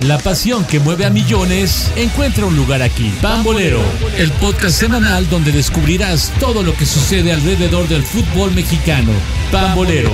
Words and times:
La 0.00 0.16
pasión 0.16 0.64
que 0.64 0.78
mueve 0.78 1.06
a 1.06 1.10
millones 1.10 1.90
encuentra 1.96 2.46
un 2.46 2.54
lugar 2.54 2.82
aquí. 2.82 3.12
Pambolero, 3.20 3.82
el 4.16 4.30
podcast 4.30 4.78
semanal 4.78 5.28
donde 5.28 5.50
descubrirás 5.50 6.32
todo 6.38 6.62
lo 6.62 6.72
que 6.74 6.86
sucede 6.86 7.32
alrededor 7.32 7.88
del 7.88 8.04
fútbol 8.04 8.54
mexicano. 8.54 9.10
Pambolero. 9.50 10.12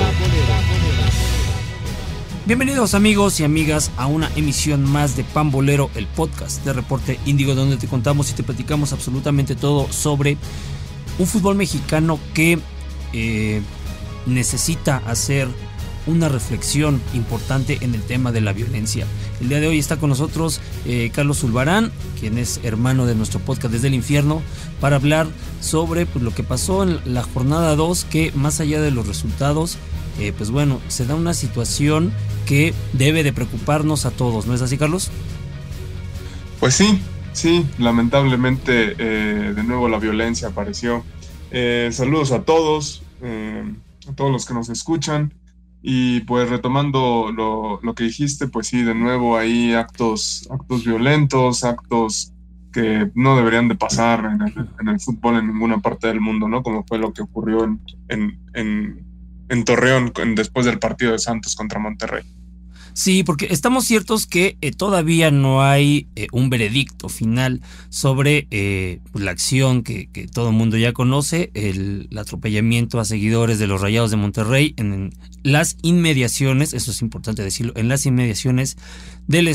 Bienvenidos 2.47 2.95
amigos 2.95 3.41
y 3.41 3.45
amigas 3.45 3.91
a 3.99 4.07
una 4.07 4.31
emisión 4.37 4.91
más 4.91 5.17
de 5.17 5.25
Pambolero, 5.25 5.91
el 5.97 6.07
podcast 6.07 6.65
de 6.65 6.73
Reporte 6.73 7.21
Índigo, 7.27 7.55
donde 7.55 7.77
te 7.77 7.87
contamos 7.87 8.31
y 8.31 8.33
te 8.33 8.43
platicamos 8.43 8.95
absolutamente 8.95 9.55
todo 9.55 9.93
sobre 9.93 10.39
un 11.19 11.27
fútbol 11.27 11.57
mexicano 11.57 12.19
que 12.33 12.59
eh, 13.13 13.61
necesita 14.25 15.03
hacer 15.07 15.47
una 16.07 16.29
reflexión 16.29 17.01
importante 17.15 17.79
en 17.81 17.95
el 17.95 18.03
tema 18.03 18.33
de 18.33 18.41
la 18.41 18.53
violencia. 18.53 19.07
El 19.41 19.49
día 19.49 19.61
de 19.61 19.69
hoy 19.69 19.79
está 19.79 19.97
con 19.97 20.11
nosotros 20.11 20.61
eh, 20.87 21.11
Carlos 21.15 21.41
Zulbarán, 21.41 21.93
quien 22.19 22.39
es 22.39 22.61
hermano 22.63 23.07
de 23.07 23.15
nuestro 23.15 23.41
podcast 23.41 23.73
Desde 23.73 23.89
el 23.89 23.95
Infierno, 23.95 24.43
para 24.81 24.97
hablar 24.97 25.27
sobre 25.61 26.07
pues, 26.07 26.23
lo 26.25 26.35
que 26.35 26.43
pasó 26.43 26.83
en 26.83 27.01
la 27.13 27.23
jornada 27.23 27.75
2, 27.77 28.05
que 28.05 28.33
más 28.35 28.61
allá 28.61 28.81
de 28.81 28.91
los 28.91 29.07
resultados, 29.07 29.79
eh, 30.19 30.33
pues 30.37 30.51
bueno, 30.51 30.81
se 30.89 31.07
da 31.07 31.15
una 31.15 31.35
situación 31.35 32.13
que 32.47 32.75
debe 32.93 33.23
de 33.23 33.33
preocuparnos 33.33 34.07
a 34.07 34.11
todos, 34.11 34.47
¿no 34.47 34.55
es 34.55 34.63
así, 34.63 34.77
Carlos? 34.77 35.11
Pues 36.61 36.75
sí, 36.75 37.01
sí, 37.33 37.67
lamentablemente 37.79 38.95
eh, 38.99 39.53
de 39.55 39.65
nuevo 39.65 39.89
la 39.89 39.99
violencia 39.99 40.49
apareció. 40.49 41.05
saludos 41.91 42.33
a 42.33 42.43
todos, 42.43 43.03
a 43.23 44.13
todos 44.13 44.31
los 44.31 44.45
que 44.45 44.55
nos 44.55 44.69
escuchan. 44.69 45.33
Y 45.87 46.21
pues 46.21 46.49
retomando 46.49 47.31
lo, 47.31 47.79
lo, 47.83 47.95
que 47.95 48.05
dijiste, 48.05 48.49
pues 48.49 48.69
sí, 48.69 48.83
de 48.83 48.95
nuevo 48.95 49.37
hay 49.37 49.75
actos, 49.75 50.49
actos 50.51 50.83
violentos, 50.83 51.63
actos 51.63 52.33
que 52.73 53.11
no 53.15 53.37
deberían 53.37 53.69
de 53.69 53.75
pasar 53.75 54.25
en 54.25 54.41
el, 54.41 54.69
en 54.81 54.89
el, 54.89 54.99
fútbol 54.99 55.37
en 55.37 55.49
ninguna 55.49 55.83
parte 55.83 56.07
del 56.07 56.23
mundo, 56.23 56.49
¿no? 56.49 56.63
Como 56.63 56.85
fue 56.85 56.97
lo 56.97 57.13
que 57.13 57.21
ocurrió 57.21 57.65
en, 57.65 57.83
en, 58.09 58.41
en, 58.55 59.07
en 59.51 59.65
Torreón 59.65 60.11
después 60.35 60.65
del 60.65 60.79
partido 60.79 61.13
de 61.13 61.19
Santos 61.19 61.55
contra 61.55 61.79
Monterrey. 61.79 62.25
Sí, 62.95 63.25
porque 63.25 63.49
estamos 63.51 63.87
ciertos 63.87 64.29
que 64.29 64.57
eh, 64.61 64.71
todavía 64.71 65.33
no 65.33 65.65
hay 65.65 66.07
eh, 66.15 66.29
un 66.31 66.49
veredicto 66.49 67.09
final 67.09 67.61
sobre 67.89 68.47
eh, 68.53 69.01
la 69.15 69.33
acción 69.33 69.83
que, 69.83 70.09
todo 70.33 70.51
el 70.51 70.55
mundo 70.55 70.77
ya 70.77 70.93
conoce, 70.93 71.51
el, 71.55 72.09
atropellamiento 72.17 73.01
a 73.01 73.05
seguidores 73.05 73.59
de 73.59 73.67
los 73.67 73.81
Rayados 73.81 74.13
de 74.13 74.17
Monterrey 74.17 74.75
en, 74.77 75.13
las 75.43 75.77
inmediaciones, 75.83 76.73
eso 76.73 76.93
es 76.93 77.03
importante 77.03 77.43
decirlo, 77.43 77.73
en 77.75 77.89
las 77.89 78.07
inmediaciones 78.07 78.77
del, 79.27 79.53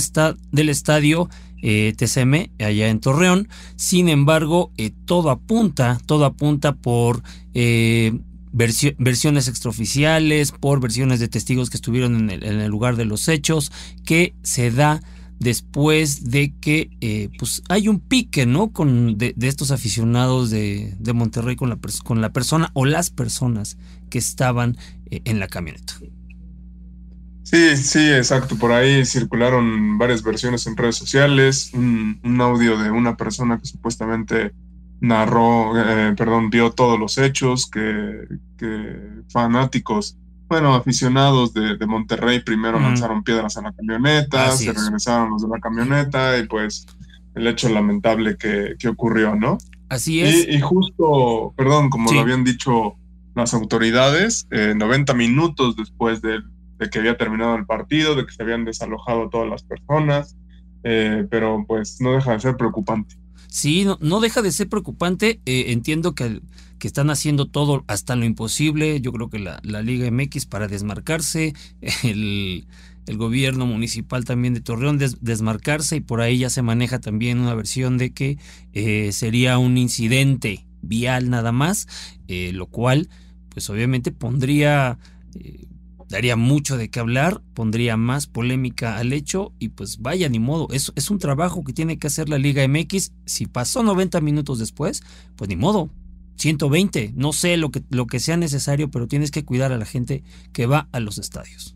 del 0.51 0.69
estadio 0.69 1.29
TCM 1.61 2.51
allá 2.59 2.89
en 2.89 2.99
Torreón. 2.99 3.47
Sin 3.75 4.07
embargo, 4.07 4.71
todo 5.05 5.31
apunta, 5.31 5.97
todo 6.05 6.25
apunta 6.25 6.73
por 6.73 7.23
versiones 8.52 9.47
extraoficiales, 9.47 10.52
por 10.52 10.80
versiones 10.80 11.19
de 11.19 11.28
testigos 11.28 11.69
que 11.69 11.78
estuvieron 11.78 12.30
en 12.30 12.44
el, 12.44 12.67
lugar 12.67 12.95
de 12.95 13.05
los 13.05 13.28
hechos, 13.28 13.72
que 14.05 14.33
se 14.44 14.72
da 14.72 15.02
después 15.39 16.30
de 16.31 16.53
que 16.59 16.89
eh, 17.00 17.30
pues 17.38 17.61
hay 17.70 17.88
un 17.88 18.00
pique, 18.00 18.45
¿no? 18.45 18.72
Con, 18.72 19.17
de, 19.17 19.36
estos 19.42 19.72
aficionados 19.72 20.50
de, 20.50 20.95
Monterrey 21.14 21.55
con 21.55 21.70
la, 21.70 21.80
con 22.03 22.22
la 22.22 22.33
persona 22.33 22.72
o 22.73 22.86
las 22.86 23.09
personas 23.09 23.77
que 24.09 24.17
estaban 24.17 24.77
eh, 25.09 25.22
en 25.25 25.39
la 25.39 25.47
camioneta. 25.47 25.94
Sí, 27.44 27.77
sí, 27.77 28.11
exacto. 28.11 28.58
Por 28.58 28.72
ahí 28.72 29.05
circularon 29.05 29.97
varias 29.97 30.22
versiones 30.22 30.67
en 30.67 30.77
redes 30.77 30.97
sociales, 30.97 31.72
un 31.73 32.38
audio 32.42 32.77
de 32.77 32.92
una 32.92 33.17
persona 33.17 33.58
que 33.58 33.66
supuestamente 33.66 34.53
narró, 35.02 35.73
eh, 35.78 36.14
perdón, 36.16 36.50
vio 36.50 36.72
todos 36.72 37.00
los 37.00 37.17
hechos, 37.17 37.70
que, 37.70 38.27
fanáticos, 39.32 40.17
bueno, 40.48 40.73
aficionados 40.73 41.54
de, 41.54 41.77
Monterrey 41.86 42.42
primero 42.42 42.80
lanzaron 42.80 43.23
piedras 43.23 43.55
a 43.58 43.61
la 43.61 43.71
camioneta, 43.71 44.52
se 44.52 44.73
regresaron 44.73 45.30
los 45.30 45.43
de 45.43 45.48
la 45.48 45.59
camioneta 45.59 46.38
y 46.38 46.48
pues 46.48 46.86
el 47.36 47.48
hecho 47.48 47.70
lamentable 47.70 48.36
que, 48.38 48.76
ocurrió, 48.88 49.36
¿no? 49.36 49.58
Así 49.89 50.21
es. 50.21 50.48
Y, 50.48 50.59
justo, 50.59 51.54
perdón, 51.55 51.89
como 51.89 52.11
lo 52.11 52.20
habían 52.20 52.43
dicho 52.43 52.95
las 53.36 53.54
autoridades, 53.54 54.48
90 54.52 55.11
eh, 55.11 55.15
minutos 55.15 55.76
después 55.76 56.21
de, 56.21 56.42
que 56.92 56.99
había 56.99 57.17
terminado 57.17 57.55
el 57.55 57.65
partido, 57.65 58.15
de 58.15 58.26
que 58.26 58.32
se 58.32 58.43
habían 58.43 58.65
desalojado 58.65 59.30
todas 59.30 59.49
las 59.49 59.64
personas, 59.64 60.36
eh, 60.83 61.26
pero 61.30 61.65
pues 61.67 61.99
no 62.02 62.14
deja 62.14 62.33
de 62.33 62.39
ser 62.39 62.58
preocupante. 62.58 63.15
Sí, 63.49 63.86
no, 63.99 64.20
deja 64.20 64.42
de 64.42 64.52
ser 64.52 64.70
preocupante. 64.70 65.42
Eh, 65.45 65.65
entiendo 65.70 66.14
que, 66.14 66.42
que, 66.77 66.87
están 66.87 67.10
haciendo 67.10 67.48
todo 67.48 67.83
hasta 67.87 68.15
lo 68.15 68.26
imposible. 68.26 69.02
Yo 69.02 69.11
creo 69.11 69.30
que 69.30 69.39
la, 69.39 69.60
Liga 69.82 70.10
MX 70.11 70.45
para 70.45 70.67
desmarcarse, 70.67 71.54
el, 72.04 72.67
gobierno 73.17 73.65
municipal 73.65 74.23
también 74.23 74.54
de 74.54 74.61
Torreón 74.61 74.99
desmarcarse 74.99 75.95
y 75.95 75.99
por 75.99 76.21
ahí 76.21 76.38
ya 76.38 76.52
se 76.52 76.61
maneja 76.61 76.99
también 76.99 77.39
una 77.39 77.55
versión 77.55 77.98
de 77.98 78.11
que 78.11 78.38
eh, 78.73 79.11
sería 79.14 79.58
un 79.58 79.80
incidente 79.80 80.67
vial 80.83 81.32
nada 81.32 81.52
más, 81.52 81.88
eh, 82.27 82.52
lo 82.54 82.67
cual 82.67 83.09
pues 83.49 83.67
obviamente 83.71 84.11
pondría 84.11 84.99
daría 86.09 86.36
mucho 86.36 86.75
de 86.75 86.89
qué 86.89 86.99
hablar, 86.99 87.42
pondría 87.53 87.95
más 87.95 88.27
polémica 88.27 88.97
al 88.97 89.14
hecho 89.14 89.53
y 89.59 89.70
pues 89.70 89.99
vaya 89.99 90.27
ni 90.27 90.39
modo, 90.39 90.67
es, 90.71 90.92
es 90.95 91.09
un 91.11 91.20
trabajo 91.20 91.64
que 91.64 91.71
tiene 91.71 91.99
que 91.99 92.08
hacer 92.08 92.30
la 92.30 92.39
Liga 92.39 92.67
MX, 92.67 93.14
si 93.25 93.45
pasó 93.45 93.83
90 93.83 94.20
minutos 94.20 94.59
después, 94.59 95.03
pues 95.36 95.47
ni 95.47 95.55
modo, 95.55 95.92
120, 96.37 97.14
no 97.15 97.31
sé 97.31 97.58
lo 97.58 97.70
que, 97.70 97.83
lo 97.92 98.08
que 98.08 98.20
sea 98.20 98.37
necesario, 98.37 98.89
pero 98.89 99.08
tienes 99.08 99.30
que 99.30 99.45
cuidar 99.45 99.71
a 99.71 99.77
la 99.77 99.86
gente 99.86 100.23
que 100.52 100.65
va 100.65 100.89
a 100.92 100.99
los 100.99 101.20
estadios. 101.20 101.75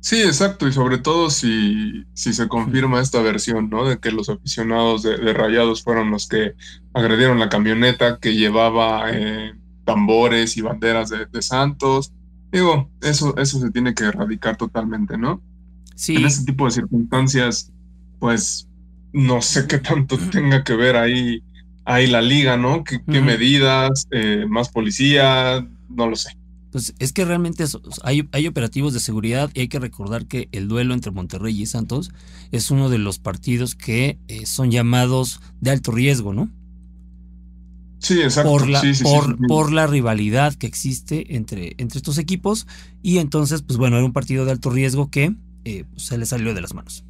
Sí, 0.00 0.20
exacto, 0.20 0.66
y 0.66 0.72
sobre 0.72 0.98
todo 0.98 1.30
si, 1.30 2.04
si 2.12 2.32
se 2.32 2.48
confirma 2.48 3.00
esta 3.00 3.22
versión, 3.22 3.70
¿no? 3.70 3.88
De 3.88 3.98
que 3.98 4.10
los 4.10 4.28
aficionados 4.28 5.04
de, 5.04 5.32
Rayados 5.32 5.84
fueron 5.84 6.10
los 6.10 6.26
que 6.26 6.54
agredieron 6.92 7.38
la 7.38 7.48
camioneta 7.48 8.18
que 8.18 8.34
llevaba 8.34 9.12
eh, 9.12 9.52
tambores 9.84 10.56
y 10.56 10.60
banderas 10.60 11.08
de, 11.10 11.26
de 11.26 11.42
Santos, 11.42 12.12
Digo, 12.52 12.90
eso, 13.00 13.36
eso 13.38 13.58
se 13.58 13.70
tiene 13.70 13.94
que 13.94 14.04
erradicar 14.04 14.56
totalmente, 14.56 15.16
¿no? 15.16 15.42
Sí. 15.94 16.16
En 16.16 16.26
ese 16.26 16.44
tipo 16.44 16.66
de 16.66 16.72
circunstancias, 16.72 17.72
pues 18.18 18.68
no 19.12 19.40
sé 19.40 19.66
qué 19.66 19.78
tanto 19.78 20.18
tenga 20.30 20.62
que 20.62 20.76
ver 20.76 20.96
ahí, 20.96 21.42
ahí 21.84 22.06
la 22.06 22.20
liga, 22.20 22.56
¿no? 22.56 22.84
¿Qué, 22.84 23.00
medidas? 23.06 24.06
Eh, 24.10 24.44
¿Más 24.48 24.68
policía? 24.68 25.66
No 25.88 26.08
lo 26.08 26.16
sé. 26.16 26.36
Pues 26.70 26.94
es 26.98 27.12
que 27.12 27.24
realmente 27.24 27.64
hay, 28.02 28.28
hay, 28.32 28.46
operativos 28.46 28.94
de 28.94 29.00
seguridad 29.00 29.50
y 29.52 29.60
hay 29.60 29.68
que 29.68 29.78
recordar 29.78 30.26
que 30.26 30.48
el 30.52 30.68
duelo 30.68 30.94
entre 30.94 31.10
Monterrey 31.10 31.60
y 31.60 31.66
Santos 31.66 32.10
es 32.50 32.70
uno 32.70 32.88
de 32.88 32.96
los 32.96 33.18
partidos 33.18 33.74
que 33.74 34.18
eh, 34.28 34.46
son 34.46 34.70
llamados 34.70 35.40
de 35.60 35.70
alto 35.70 35.92
riesgo, 35.92 36.32
¿no? 36.32 36.50
Sí, 38.02 38.20
exacto. 38.20 38.50
Por 38.50 38.68
la, 38.68 38.82
por, 39.46 39.72
la 39.72 39.86
rivalidad 39.86 40.54
que 40.54 40.66
existe 40.66 41.36
entre, 41.36 41.74
entre 41.78 41.98
estos 41.98 42.18
equipos. 42.18 42.66
Y 43.00 43.18
entonces, 43.18 43.62
pues 43.62 43.78
bueno, 43.78 43.96
era 43.96 44.04
un 44.04 44.12
partido 44.12 44.44
de 44.44 44.50
alto 44.50 44.70
riesgo 44.70 45.08
que 45.08 45.36
eh, 45.64 45.84
pues, 45.88 46.06
se 46.06 46.18
le 46.18 46.26
salió 46.26 46.52
de 46.52 46.60
las 46.60 46.74
manos. 46.74 47.04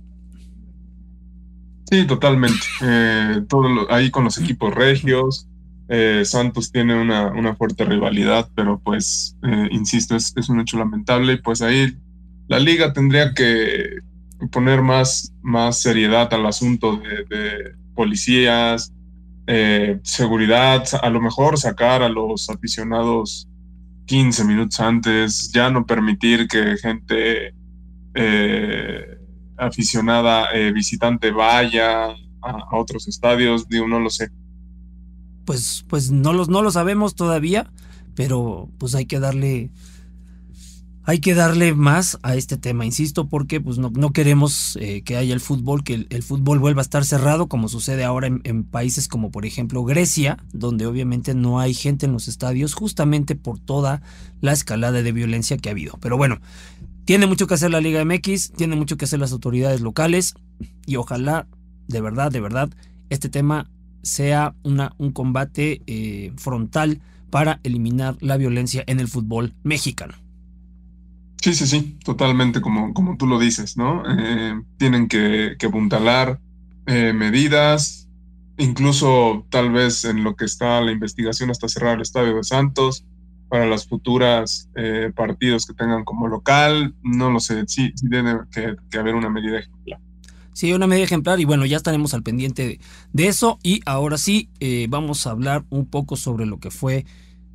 Sí, 1.90 2.06
totalmente. 2.06 2.60
Eh, 2.82 3.42
todo 3.48 3.90
ahí 3.90 4.10
con 4.10 4.24
los 4.24 4.36
equipos 4.36 4.74
regios. 4.74 5.48
Eh, 5.88 6.24
Santos 6.26 6.70
tiene 6.70 6.94
una, 6.94 7.28
una, 7.28 7.56
fuerte 7.56 7.86
rivalidad, 7.86 8.50
pero 8.54 8.78
pues, 8.78 9.36
insisto, 9.70 10.14
es, 10.14 10.34
un 10.50 10.60
hecho 10.60 10.76
lamentable. 10.76 11.34
Y 11.34 11.36
pues 11.38 11.62
ahí 11.62 11.96
la 12.48 12.58
liga 12.58 12.92
tendría 12.92 13.32
que 13.32 13.96
poner 14.50 14.82
más, 14.82 15.32
más 15.40 15.80
seriedad 15.80 16.32
al 16.34 16.44
asunto 16.44 16.96
de, 16.96 17.24
de 17.34 17.76
policías, 17.94 18.92
eh, 19.54 20.00
seguridad, 20.02 20.82
a 21.02 21.10
lo 21.10 21.20
mejor 21.20 21.58
sacar 21.58 22.02
a 22.02 22.08
los 22.08 22.48
aficionados 22.48 23.46
15 24.06 24.44
minutos 24.46 24.80
antes, 24.80 25.52
ya 25.52 25.68
no 25.68 25.84
permitir 25.84 26.48
que 26.48 26.78
gente 26.78 27.54
eh, 28.14 29.18
aficionada, 29.58 30.46
eh, 30.54 30.72
visitante 30.72 31.30
vaya 31.32 32.06
a, 32.40 32.76
otros 32.78 33.06
estadios, 33.08 33.66
no 33.68 34.00
lo 34.00 34.08
sé. 34.08 34.30
Pues, 35.44 35.84
pues 35.86 36.10
no, 36.10 36.32
los, 36.32 36.48
no 36.48 36.62
lo 36.62 36.70
sabemos 36.70 37.14
todavía, 37.14 37.70
pero 38.14 38.70
pues 38.78 38.94
hay 38.94 39.04
que 39.04 39.20
darle 39.20 39.70
hay 41.04 41.18
que 41.18 41.34
darle 41.34 41.74
más 41.74 42.18
a 42.22 42.36
este 42.36 42.56
tema, 42.56 42.86
insisto, 42.86 43.28
porque 43.28 43.60
pues, 43.60 43.78
no, 43.78 43.90
no 43.90 44.12
queremos 44.12 44.78
eh, 44.80 45.02
que 45.02 45.16
haya 45.16 45.34
el 45.34 45.40
fútbol, 45.40 45.82
que 45.82 46.06
el, 46.08 46.22
fútbol 46.22 46.60
vuelva 46.60 46.80
a 46.80 46.84
estar 46.84 47.04
cerrado, 47.04 47.48
como 47.48 47.68
sucede 47.68 48.04
ahora 48.04 48.28
en, 48.28 48.64
países 48.64 49.08
como 49.08 49.30
por 49.30 49.44
ejemplo 49.44 49.82
Grecia, 49.84 50.38
donde 50.52 50.86
obviamente 50.86 51.34
no 51.34 51.58
hay 51.58 51.74
gente 51.74 52.06
en 52.06 52.12
los 52.12 52.28
estadios, 52.28 52.74
justamente 52.74 53.34
por 53.34 53.58
toda 53.58 54.02
la 54.40 54.52
escalada 54.52 55.02
de 55.02 55.12
violencia 55.12 55.56
que 55.56 55.68
ha 55.68 55.72
habido. 55.72 55.98
Pero 56.00 56.16
bueno, 56.16 56.40
tiene 57.04 57.26
mucho 57.26 57.48
que 57.48 57.54
hacer 57.54 57.72
la 57.72 57.80
Liga 57.80 58.04
MX, 58.04 58.52
tiene 58.52 58.76
mucho 58.76 58.96
que 58.96 59.06
hacer 59.06 59.18
las 59.18 59.32
autoridades 59.32 59.80
locales 59.80 60.34
y 60.86 60.96
ojalá, 60.96 61.48
de 61.88 62.00
verdad, 62.00 62.30
de 62.30 62.40
verdad, 62.40 62.70
este 63.10 63.28
tema 63.28 63.68
sea 64.02 64.54
una, 64.62 64.94
un 64.98 65.10
combate 65.10 65.82
eh, 65.86 66.32
frontal 66.36 67.00
para 67.30 67.60
eliminar 67.64 68.16
la 68.20 68.36
violencia 68.36 68.84
en 68.86 69.00
el 69.00 69.08
fútbol 69.08 69.54
mexicano. 69.64 70.21
Sí, 71.42 71.54
sí, 71.54 71.66
sí, 71.66 71.98
totalmente 72.04 72.60
como, 72.60 72.94
como 72.94 73.16
tú 73.16 73.26
lo 73.26 73.40
dices, 73.40 73.76
¿no? 73.76 74.04
Eh, 74.06 74.62
tienen 74.78 75.08
que, 75.08 75.56
que 75.58 75.66
apuntalar 75.66 76.40
eh, 76.86 77.12
medidas, 77.12 78.08
incluso 78.58 79.44
tal 79.50 79.72
vez 79.72 80.04
en 80.04 80.22
lo 80.22 80.36
que 80.36 80.44
está 80.44 80.80
la 80.80 80.92
investigación 80.92 81.50
hasta 81.50 81.68
cerrar 81.68 81.96
el 81.96 82.02
Estadio 82.02 82.36
de 82.36 82.44
Santos, 82.44 83.04
para 83.52 83.66
las 83.66 83.86
futuras 83.86 84.70
eh, 84.76 85.12
partidos 85.14 85.66
que 85.66 85.74
tengan 85.74 86.04
como 86.04 86.26
local, 86.26 86.94
no 87.02 87.30
lo 87.30 87.38
sé, 87.38 87.64
sí, 87.66 87.92
sí 87.96 88.08
tiene 88.08 88.34
que, 88.50 88.98
haber 88.98 89.14
una 89.14 89.28
medida 89.28 89.58
ejemplar. 89.58 90.00
Sí, 90.54 90.72
una 90.72 90.86
medida 90.86 91.04
ejemplar 91.04 91.38
y 91.38 91.44
bueno, 91.44 91.66
ya 91.66 91.76
estaremos 91.76 92.14
al 92.14 92.22
pendiente 92.22 92.78
de, 93.12 93.26
eso 93.26 93.58
y 93.62 93.82
ahora 93.84 94.16
sí 94.16 94.48
eh, 94.60 94.86
vamos 94.88 95.26
a 95.26 95.32
hablar 95.32 95.64
un 95.70 95.86
poco 95.86 96.16
sobre 96.16 96.46
lo 96.46 96.60
que 96.60 96.70
fue 96.70 97.04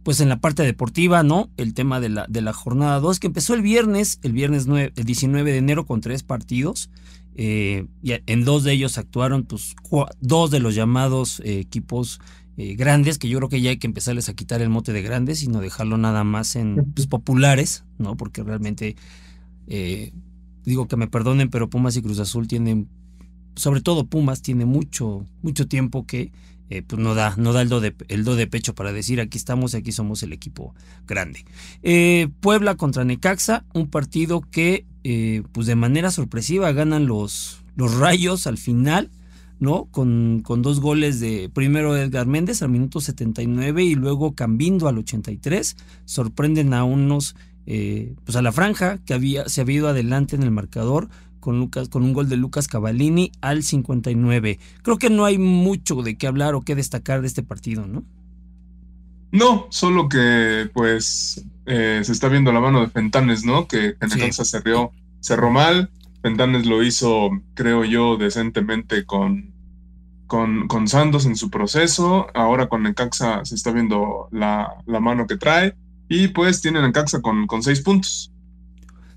pues 0.08 0.22
en 0.22 0.30
la 0.30 0.40
parte 0.40 0.64
deportiva, 0.64 1.22
¿no? 1.22 1.50
El 1.58 1.74
tema 1.74 2.00
de 2.00 2.08
la, 2.08 2.28
de 2.30 2.40
la 2.40 2.54
jornada 2.54 3.02
2 3.02 3.20
que 3.20 3.28
empezó 3.28 3.54
el 3.56 3.62
viernes, 3.62 4.22
el 4.24 4.32
viernes 4.32 4.66
el 4.66 5.04
19 5.04 5.52
de 5.52 5.58
enero 5.58 5.86
con 5.86 6.00
tres 6.00 6.24
partidos. 6.24 6.90
Eh, 7.36 7.88
y 8.02 8.14
en 8.26 8.46
dos 8.46 8.64
de 8.64 8.72
ellos 8.72 8.98
actuaron 8.98 9.44
pues, 9.44 9.76
dos 10.22 10.50
de 10.50 10.62
los 10.62 10.76
llamados 10.76 11.42
eh, 11.42 11.60
equipos 11.60 12.22
eh, 12.56 12.76
grandes, 12.76 13.18
que 13.18 13.28
yo 13.28 13.38
creo 13.40 13.50
que 13.50 13.60
ya 13.60 13.72
hay 13.72 13.80
que 13.80 13.88
empezarles 13.88 14.30
a 14.30 14.34
quitar 14.34 14.62
el 14.62 14.70
mote 14.70 14.94
de 14.94 15.02
grandes, 15.02 15.40
sino 15.40 15.60
dejarlo 15.60 15.98
nada 15.98 16.24
más 16.24 16.56
en 16.56 16.94
pues, 16.96 17.06
populares, 17.08 17.84
¿no? 17.98 18.16
Porque 18.16 18.44
realmente, 18.44 18.96
digo 20.64 20.88
que 20.88 20.96
me 20.96 21.08
perdonen, 21.08 21.50
pero 21.50 21.70
Pumas 21.70 21.98
y 21.98 22.02
Cruz 22.02 22.20
Azul 22.20 22.48
tienen, 22.48 22.88
sobre 23.58 23.82
todo 23.82 24.06
Pumas, 24.06 24.42
tiene 24.42 24.64
mucho, 24.64 25.26
mucho 25.42 25.68
tiempo 25.68 26.06
que 26.06 26.32
pues 26.70 27.02
no 27.02 27.16
da, 27.16 27.34
no 27.38 27.54
da 27.54 27.62
el 27.62 27.70
do, 27.70 27.80
de, 27.80 27.96
el 28.08 28.24
do 28.24 28.36
de 28.36 28.48
pecho 28.48 28.76
para 28.76 28.92
decir 28.92 29.22
aquí 29.22 29.38
estamos 29.38 29.74
y 29.74 29.78
aquí 29.78 29.92
somos 29.92 30.24
el 30.24 30.34
equipo 30.34 30.76
grande. 31.08 31.46
Puebla 32.42 32.76
contra 32.76 33.06
Necaxa, 33.06 33.66
un 33.74 33.90
partido 33.90 34.42
que 34.42 34.86
eh, 35.10 35.44
pues 35.54 35.68
de 35.68 35.76
manera 35.76 36.12
sorpresiva 36.12 36.74
ganan 36.74 37.06
los, 37.06 37.64
los 37.78 37.96
Rayos 37.96 38.46
al 38.46 38.58
final, 38.58 39.10
¿no? 39.58 39.86
Con, 39.86 40.42
con, 40.44 40.62
dos 40.62 40.82
goles 40.82 41.22
de 41.22 41.48
primero 41.48 41.96
Edgar 41.96 42.28
Méndez 42.28 42.62
al 42.62 42.68
minuto 42.68 43.00
79 43.00 43.86
y 43.86 43.96
luego 43.96 44.36
Cambindo 44.36 44.90
al 44.90 44.98
83. 44.98 45.78
Sorprenden 46.04 46.74
a 46.74 46.84
unos, 46.84 47.38
eh, 47.66 48.16
pues 48.26 48.36
a 48.36 48.42
la 48.42 48.52
franja 48.52 48.98
que 49.06 49.14
había, 49.14 49.48
se 49.48 49.62
había 49.62 49.78
ido 49.78 49.88
adelante 49.88 50.36
en 50.36 50.44
el 50.44 50.52
marcador 50.52 51.08
con, 51.48 51.60
Lucas, 51.60 51.88
con 51.88 52.04
un 52.04 52.12
gol 52.12 52.28
de 52.28 52.36
Lucas 52.36 52.68
Cavallini 52.68 53.32
al 53.40 53.64
59. 53.64 54.60
Creo 54.82 54.98
que 54.98 55.10
no 55.10 55.24
hay 55.24 55.38
mucho 55.38 56.02
de 56.02 56.18
qué 56.18 56.28
hablar 56.28 56.56
o 56.56 56.62
qué 56.62 56.76
destacar 56.76 57.22
de 57.22 57.28
este 57.28 57.42
partido, 57.42 57.88
¿no? 57.88 58.04
No, 59.32 59.68
solo 59.70 60.10
que 60.10 60.70
pues 60.74 61.46
eh, 61.66 62.02
se 62.04 62.12
está 62.12 62.28
viendo 62.28 62.52
la 62.52 62.60
mano 62.60 62.82
de 62.82 62.90
Fentanes, 62.90 63.46
¿no? 63.46 63.66
Que 63.66 63.96
en 64.02 64.10
sí. 64.10 64.44
cerró, 64.44 64.92
cerró 65.22 65.50
mal. 65.50 65.90
Fentanes 66.22 66.66
lo 66.66 66.84
hizo, 66.84 67.30
creo 67.54 67.86
yo, 67.86 68.18
decentemente 68.18 69.06
con, 69.06 69.54
con, 70.28 70.68
con, 70.68 70.90
Santos 70.90 71.26
en 71.26 71.38
su 71.38 71.50
proceso. 71.50 72.28
Ahora 72.34 72.68
con 72.68 72.84
Necaxa 72.84 73.46
se 73.46 73.56
está 73.56 73.72
viendo 73.72 74.28
la, 74.34 74.84
la 74.86 75.00
mano 75.00 75.28
que 75.28 75.38
trae. 75.38 75.78
Y 76.10 76.28
pues 76.28 76.62
tienen 76.62 76.82
Necaxa 76.82 77.22
con, 77.22 77.48
con 77.48 77.64
seis 77.64 77.80
puntos. 77.80 78.34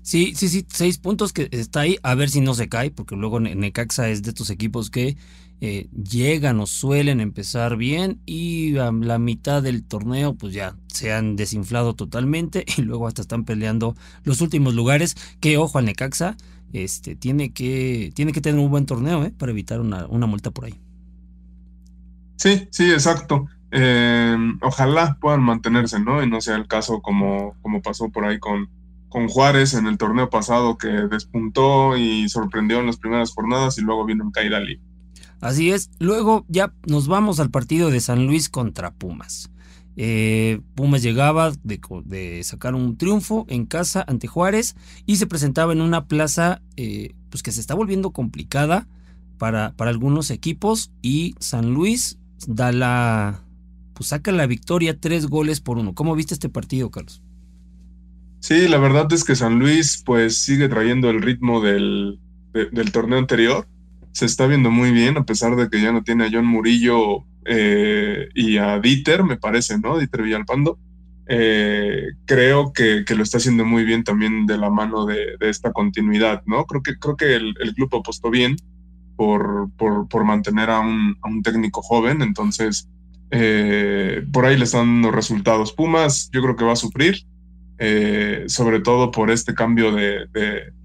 Sí, 0.03 0.33
sí, 0.35 0.49
sí, 0.49 0.65
seis 0.67 0.97
puntos 0.97 1.31
que 1.31 1.47
está 1.51 1.81
ahí, 1.81 1.97
a 2.01 2.15
ver 2.15 2.29
si 2.29 2.41
no 2.41 2.53
se 2.55 2.69
cae, 2.69 2.89
porque 2.89 3.15
luego 3.15 3.39
Necaxa 3.39 4.09
es 4.09 4.23
de 4.23 4.29
estos 4.29 4.49
equipos 4.49 4.89
que 4.89 5.15
eh, 5.63 5.87
llegan 5.93 6.59
o 6.59 6.65
suelen 6.65 7.19
empezar 7.21 7.77
bien 7.77 8.19
y 8.25 8.77
a 8.77 8.91
la 8.91 9.19
mitad 9.19 9.61
del 9.61 9.83
torneo 9.83 10.33
pues 10.33 10.53
ya 10.53 10.75
se 10.87 11.13
han 11.13 11.35
desinflado 11.35 11.93
totalmente 11.93 12.65
y 12.77 12.81
luego 12.81 13.07
hasta 13.07 13.21
están 13.21 13.45
peleando 13.45 13.95
los 14.23 14.41
últimos 14.41 14.73
lugares, 14.73 15.15
que 15.39 15.57
ojo 15.57 15.77
al 15.77 15.85
Necaxa, 15.85 16.35
este, 16.73 17.15
tiene, 17.15 17.53
que, 17.53 18.11
tiene 18.15 18.31
que 18.31 18.41
tener 18.41 18.59
un 18.59 18.71
buen 18.71 18.87
torneo 18.87 19.23
¿eh? 19.23 19.31
para 19.37 19.51
evitar 19.51 19.81
una, 19.81 20.07
una 20.07 20.25
multa 20.25 20.49
por 20.49 20.65
ahí. 20.65 20.79
Sí, 22.37 22.67
sí, 22.71 22.89
exacto. 22.89 23.45
Eh, 23.69 24.35
ojalá 24.61 25.17
puedan 25.21 25.43
mantenerse, 25.43 25.99
¿no? 25.99 26.23
Y 26.23 26.29
no 26.29 26.41
sea 26.41 26.55
el 26.55 26.67
caso 26.67 27.01
como, 27.01 27.55
como 27.61 27.83
pasó 27.83 28.09
por 28.09 28.25
ahí 28.25 28.39
con, 28.39 28.67
con 29.11 29.27
Juárez 29.27 29.75
en 29.75 29.85
el 29.85 29.97
torneo 29.97 30.29
pasado 30.29 30.77
que 30.77 30.87
despuntó 30.87 31.97
y 31.97 32.29
sorprendió 32.29 32.79
en 32.79 32.87
las 32.87 32.97
primeras 32.97 33.31
jornadas 33.31 33.77
y 33.77 33.81
luego 33.81 34.05
vino 34.05 34.23
en 34.23 34.31
caída 34.31 34.59
libre. 34.59 34.81
Así 35.41 35.71
es, 35.71 35.91
luego 35.99 36.45
ya 36.47 36.73
nos 36.87 37.07
vamos 37.07 37.39
al 37.39 37.51
partido 37.51 37.91
de 37.91 37.99
San 37.99 38.25
Luis 38.25 38.49
contra 38.49 38.91
Pumas. 38.91 39.51
Eh, 39.97 40.61
Pumas 40.75 41.03
llegaba 41.03 41.51
de, 41.63 42.41
sacar 42.43 42.73
un 42.73 42.97
triunfo 42.97 43.45
en 43.49 43.65
casa 43.65 44.05
ante 44.07 44.27
Juárez 44.27 44.75
y 45.05 45.17
se 45.17 45.27
presentaba 45.27 45.73
en 45.73 45.81
una 45.81 46.05
plaza 46.05 46.61
eh, 46.77 47.13
pues 47.29 47.43
que 47.43 47.51
se 47.51 47.59
está 47.59 47.73
volviendo 47.73 48.11
complicada 48.11 48.87
para, 49.37 49.73
para 49.75 49.91
algunos 49.91 50.31
equipos 50.31 50.91
y 51.01 51.35
San 51.39 51.73
Luis 51.73 52.17
da 52.47 52.71
la 52.71 53.43
pues 53.93 54.07
saca 54.09 54.31
la 54.31 54.47
victoria 54.47 54.97
tres 54.97 55.27
goles 55.27 55.59
por 55.59 55.77
uno. 55.77 55.93
¿Cómo 55.93 56.15
viste 56.15 56.33
este 56.33 56.49
partido, 56.49 56.89
Carlos? 56.89 57.21
Sí, 58.41 58.67
la 58.67 58.79
verdad 58.79 59.07
es 59.13 59.23
que 59.23 59.35
San 59.35 59.59
Luis 59.59 60.01
pues 60.03 60.39
sigue 60.39 60.67
trayendo 60.67 61.11
el 61.11 61.21
ritmo 61.21 61.61
del, 61.61 62.19
del 62.53 62.91
torneo 62.91 63.19
anterior. 63.19 63.67
Se 64.13 64.25
está 64.25 64.47
viendo 64.47 64.71
muy 64.71 64.91
bien, 64.91 65.15
a 65.17 65.25
pesar 65.25 65.55
de 65.55 65.69
que 65.69 65.79
ya 65.79 65.91
no 65.91 66.03
tiene 66.03 66.25
a 66.25 66.29
John 66.31 66.47
Murillo 66.47 67.23
eh, 67.45 68.29
y 68.33 68.57
a 68.57 68.79
Dieter, 68.79 69.23
me 69.23 69.37
parece, 69.37 69.77
¿no? 69.77 69.99
Dieter 69.99 70.23
Villalpando. 70.23 70.79
Eh, 71.27 72.07
creo 72.25 72.73
que, 72.73 73.05
que, 73.05 73.15
lo 73.15 73.21
está 73.23 73.37
haciendo 73.37 73.63
muy 73.63 73.85
bien 73.85 74.03
también 74.03 74.47
de 74.47 74.57
la 74.57 74.71
mano 74.71 75.05
de, 75.05 75.37
de 75.39 75.49
esta 75.49 75.71
continuidad, 75.71 76.41
¿no? 76.47 76.65
Creo 76.65 76.81
que, 76.81 76.97
creo 76.97 77.15
que 77.15 77.35
el, 77.35 77.53
el 77.61 77.75
club 77.75 77.95
apostó 77.95 78.31
bien 78.31 78.57
por, 79.15 79.69
por, 79.77 80.07
por 80.07 80.25
mantener 80.25 80.71
a 80.71 80.79
un, 80.79 81.15
a 81.21 81.29
un, 81.29 81.43
técnico 81.43 81.83
joven, 81.83 82.23
entonces 82.23 82.89
eh, 83.29 84.25
por 84.33 84.45
ahí 84.45 84.57
le 84.57 84.63
están 84.63 84.87
dando 84.87 85.11
resultados. 85.11 85.73
Pumas, 85.73 86.29
yo 86.33 86.41
creo 86.41 86.55
que 86.55 86.65
va 86.65 86.73
a 86.73 86.75
sufrir, 86.75 87.23
eh, 87.83 88.43
sobre 88.45 88.79
todo 88.79 89.09
por 89.09 89.31
este 89.31 89.55
cambio 89.55 89.91
de, 89.91 90.27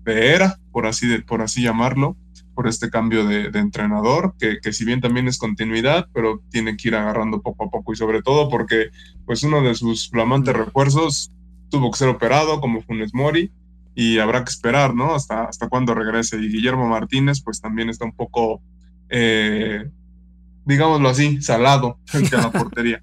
era, 0.07 0.59
por 0.73 0.87
así, 0.87 1.07
de, 1.07 1.21
por 1.21 1.43
así 1.43 1.63
llamarlo, 1.63 2.17
por 2.55 2.67
este 2.67 2.89
cambio 2.89 3.27
de, 3.27 3.51
entrenador, 3.59 4.35
que, 4.39 4.61
que, 4.63 4.73
si 4.73 4.87
bien 4.87 5.03
también 5.03 5.29
es 5.29 5.37
continuidad, 5.37 6.09
pero 6.15 6.43
tiene 6.51 6.75
que 6.75 6.89
ir 6.89 6.95
agarrando 6.95 7.43
poco 7.43 7.65
a 7.65 7.71
poco 7.71 7.93
y 7.93 7.97
sobre 7.97 8.23
todo 8.23 8.49
porque 8.49 8.89
pues 9.27 9.43
uno 9.43 9.61
de 9.61 9.75
sus 9.75 10.09
flamantes 10.09 10.57
refuerzos 10.57 11.31
tuvo 11.69 11.91
que 11.91 11.99
ser 11.99 12.09
operado 12.09 12.63
como 12.63 12.81
Funes 12.81 13.13
Mori 13.13 13.53
y 13.95 14.19
habrá 14.19 14.43
que 14.43 14.51
esperar, 14.51 14.95
¿no? 14.95 15.15
Hasta, 15.15 15.45
hasta 15.45 15.69
cuando 15.69 15.95
regrese. 15.95 16.39
Y 16.39 16.49
Guillermo 16.49 16.89
Martínez 16.89 17.43
pues 17.43 17.61
también 17.61 17.91
está 17.91 18.07
un 18.07 18.13
poco... 18.13 18.63
Eh, 19.11 19.85
digámoslo 20.67 21.09
así, 21.09 21.41
salado 21.41 21.99
frente 22.05 22.37
a 22.37 22.43
la 22.43 22.53
portería. 22.53 23.03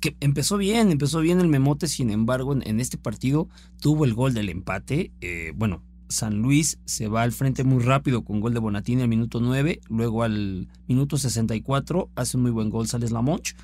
que 0.00 0.16
empezó 0.20 0.56
bien, 0.56 0.90
empezó 0.90 1.20
bien 1.20 1.40
el 1.40 1.48
Memote, 1.48 1.88
sin 1.88 2.10
embargo, 2.10 2.56
en, 2.58 2.80
este 2.80 2.96
partido 2.96 3.48
tuvo 3.80 4.04
el 4.04 4.14
gol 4.14 4.32
del 4.32 4.48
empate. 4.48 5.10
Eh, 5.20 5.52
bueno, 5.54 5.82
San 6.08 6.40
Luis 6.40 6.78
se 6.86 7.08
va 7.08 7.22
al 7.22 7.32
frente 7.32 7.64
muy 7.64 7.82
rápido 7.82 8.24
con 8.24 8.40
gol 8.40 8.54
de 8.54 8.60
Bonatini 8.60 9.02
al 9.02 9.08
minuto 9.08 9.40
9, 9.40 9.80
luego 9.88 10.22
al 10.22 10.68
minuto 10.86 11.18
64 11.18 12.10
hace 12.14 12.36
un 12.36 12.44
muy 12.44 12.52
buen 12.52 12.70
gol 12.70 12.86
Sales 12.86 13.10
Lamonch, 13.10 13.54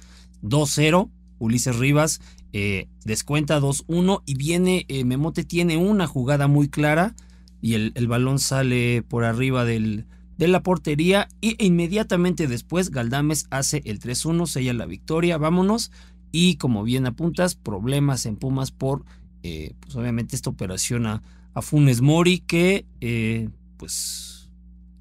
2-0, 0.42 1.08
Ulises 1.38 1.76
Rivas 1.76 2.20
eh, 2.52 2.88
descuenta 3.04 3.60
2-1 3.60 4.22
y 4.26 4.34
viene, 4.36 4.84
eh, 4.88 5.04
Memote 5.04 5.44
tiene 5.44 5.76
una 5.76 6.06
jugada 6.06 6.46
muy 6.46 6.68
clara 6.68 7.14
y 7.60 7.74
el, 7.74 7.92
el 7.94 8.08
balón 8.08 8.38
sale 8.38 9.02
por 9.02 9.24
arriba 9.24 9.64
del, 9.64 10.06
de 10.36 10.48
la 10.48 10.62
portería 10.62 11.28
y 11.40 11.62
inmediatamente 11.64 12.46
después 12.46 12.90
Galdames 12.90 13.46
hace 13.50 13.82
el 13.84 14.00
3-1, 14.00 14.46
sella 14.46 14.72
la 14.72 14.86
victoria, 14.86 15.38
vámonos. 15.38 15.92
Y 16.32 16.56
como 16.56 16.82
bien 16.82 17.06
apuntas, 17.06 17.54
problemas 17.54 18.26
en 18.26 18.36
Pumas 18.36 18.72
por, 18.72 19.04
eh, 19.42 19.74
pues 19.80 19.94
obviamente 19.94 20.34
esta 20.34 20.50
operación 20.50 21.06
a, 21.06 21.22
Funes 21.62 22.00
Mori 22.00 22.40
que, 22.40 22.84
eh, 23.00 23.48
pues, 23.76 24.50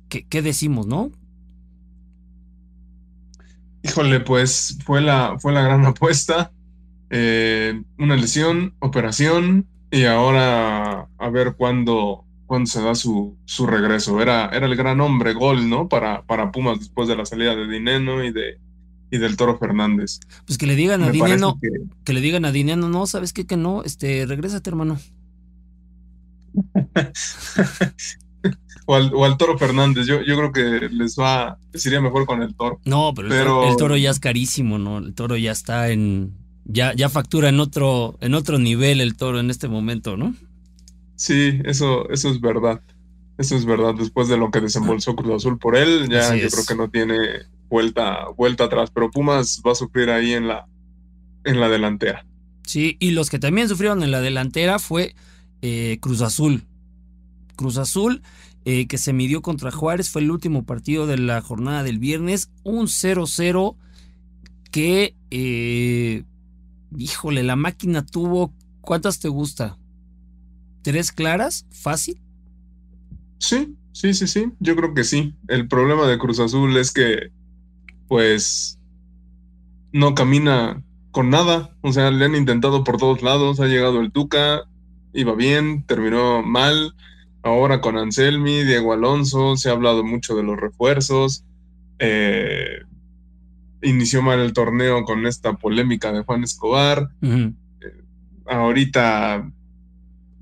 ¿qué, 0.08 0.42
decimos, 0.44 0.86
no? 0.86 1.12
Híjole, 3.82 4.20
pues 4.20 4.78
fue 4.86 5.02
la, 5.02 5.40
fue 5.40 5.52
la 5.52 5.64
gran 5.64 5.84
apuesta. 5.88 6.52
Eh, 7.10 7.82
una 7.98 8.16
lesión, 8.16 8.76
operación 8.78 9.66
y 9.90 10.06
ahora 10.06 11.08
a 11.18 11.30
ver 11.30 11.56
cuándo 11.56 12.26
cuando 12.54 12.70
se 12.70 12.84
da 12.84 12.94
su, 12.94 13.36
su 13.46 13.66
regreso. 13.66 14.22
Era, 14.22 14.50
era 14.50 14.68
el 14.68 14.76
gran 14.76 15.02
hombre 15.02 15.34
gol, 15.34 15.68
¿no? 15.68 15.90
Para, 15.90 16.22
para 16.22 16.52
Pumas 16.52 16.78
después 16.78 17.08
de 17.08 17.16
la 17.16 17.26
salida 17.26 17.56
de 17.56 17.68
Dineno 17.68 18.24
y 18.24 18.32
de 18.32 18.60
y 19.10 19.18
del 19.18 19.38
Toro 19.38 19.58
Fernández. 19.58 20.20
Pues 20.46 20.60
que 20.60 20.68
le 20.68 20.76
digan 20.76 21.02
a 21.02 21.10
Dineno, 21.10 21.60
que... 22.06 22.14
le 22.14 22.22
digan 22.22 22.46
a 22.46 22.52
Dineno, 22.52 22.90
no, 22.90 23.08
¿sabes 23.08 23.34
qué? 23.34 23.48
Que 23.48 23.58
no, 23.58 23.82
este, 23.82 24.28
regrésate, 24.28 24.70
hermano. 24.70 25.00
o, 28.86 29.26
al, 29.26 29.38
Toro 29.38 29.58
Fernández. 29.58 30.06
Yo, 30.06 30.22
yo 30.22 30.38
creo 30.38 30.52
que 30.52 30.90
les 30.90 31.18
va, 31.18 31.58
sería 31.74 32.02
mejor 32.02 32.28
con 32.28 32.44
el 32.44 32.54
Toro. 32.54 32.80
No, 32.86 33.16
pero, 33.16 33.68
El, 33.68 33.78
toro, 33.78 33.98
ya 33.98 34.12
es 34.12 34.20
carísimo, 34.20 34.78
¿no? 34.78 35.00
El 35.00 35.16
Toro 35.16 35.38
ya 35.38 35.54
está 35.54 35.90
en, 35.90 36.38
ya, 36.66 36.94
ya 36.94 37.10
factura 37.10 37.50
en 37.50 37.60
otro, 37.60 38.16
en 38.22 38.36
otro 38.36 38.60
nivel 38.60 39.02
el 39.02 39.18
Toro 39.18 39.40
en 39.40 39.50
este 39.50 39.68
momento, 39.68 40.18
¿no? 40.18 40.36
Sí, 41.24 41.62
eso, 41.64 42.10
eso 42.10 42.30
es 42.30 42.42
verdad. 42.42 42.82
Eso 43.38 43.56
es 43.56 43.64
verdad. 43.64 43.96
Después 43.96 44.28
de 44.28 44.36
lo 44.36 44.52
que 44.52 44.60
desembolsó 44.60 45.16
Cruz 45.16 45.36
Azul 45.36 45.58
por 45.58 45.78
él, 45.78 46.10
ya 46.10 46.36
yo 46.36 46.50
creo 46.50 46.66
que 46.68 46.76
no 46.76 46.90
tiene 46.90 47.16
vuelta, 47.70 48.28
vuelta 48.36 48.66
atrás. 48.66 48.92
Pero 48.94 49.10
Pumas 49.10 49.62
va 49.66 49.72
a 49.72 49.76
sufrir 49.76 50.10
ahí 50.10 50.34
en 50.34 50.50
la, 50.50 50.68
en 51.46 51.62
la 51.62 51.70
delantera. 51.70 52.26
Sí, 52.68 52.98
y 53.00 53.12
los 53.12 53.30
que 53.30 53.40
también 53.40 53.70
sufrieron 53.70 54.04
en 54.04 54.12
la 54.12 54.20
delantera 54.20 54.80
fue 54.80 55.16
eh, 55.62 55.98
Cruz 56.02 56.20
Azul. 56.20 56.66
Cruz 57.56 57.78
Azul, 57.78 58.22
eh, 58.66 58.88
que 58.88 58.98
se 58.98 59.14
midió 59.14 59.42
contra 59.42 59.72
Juárez, 59.72 60.10
fue 60.10 60.24
el 60.24 60.30
último 60.30 60.66
partido 60.66 61.08
de 61.08 61.20
la 61.20 61.40
jornada 61.40 61.84
del 61.84 62.00
viernes. 62.00 62.52
Un 62.64 62.88
0-0 62.88 63.78
que, 64.72 65.16
eh, 65.32 66.24
híjole, 66.98 67.44
la 67.44 67.56
máquina 67.56 68.06
tuvo, 68.06 68.54
¿cuántas 68.82 69.22
te 69.22 69.30
gusta? 69.30 69.78
¿Tres 70.84 71.12
claras? 71.12 71.66
¿Fácil? 71.72 72.22
Sí, 73.40 73.76
sí, 73.94 74.14
sí, 74.14 74.28
sí, 74.28 74.52
yo 74.60 74.76
creo 74.76 74.94
que 74.94 75.04
sí. 75.04 75.34
El 75.48 75.68
problema 75.68 76.08
de 76.08 76.18
Cruz 76.18 76.40
Azul 76.40 76.78
es 76.78 76.92
que, 76.92 77.32
pues, 78.08 78.80
no 79.92 80.14
camina 80.14 80.84
con 81.12 81.30
nada. 81.30 81.76
O 81.82 81.94
sea, 81.94 82.12
le 82.12 82.26
han 82.26 82.36
intentado 82.36 82.84
por 82.84 82.98
todos 82.98 83.22
lados. 83.22 83.60
Ha 83.60 83.68
llegado 83.68 84.02
el 84.02 84.12
Tuca, 84.12 84.64
iba 85.14 85.34
bien, 85.36 85.84
terminó 85.86 86.44
mal. 86.44 86.96
Ahora 87.44 87.82
con 87.82 87.98
Anselmi, 87.98 88.64
Diego 88.64 88.94
Alonso, 88.94 89.56
se 89.58 89.70
ha 89.70 89.74
hablado 89.74 90.04
mucho 90.04 90.36
de 90.36 90.44
los 90.44 90.58
refuerzos. 90.58 91.46
Eh, 92.00 92.84
inició 93.82 94.22
mal 94.22 94.40
el 94.40 94.54
torneo 94.54 95.04
con 95.04 95.28
esta 95.28 95.54
polémica 95.54 96.12
de 96.12 96.24
Juan 96.24 96.44
Escobar. 96.44 97.10
Eh, 97.22 97.54
ahorita 98.46 99.52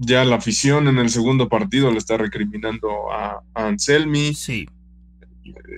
ya 0.04 0.26
la 0.26 0.38
afición 0.38 0.88
en 0.88 0.98
el 0.98 1.10
segundo 1.10 1.48
partido 1.48 1.92
le 1.92 2.00
está 2.00 2.18
recriminando 2.18 3.12
a, 3.12 3.44
a 3.54 3.68
Anselmi. 3.68 4.34
Sí. 4.34 4.68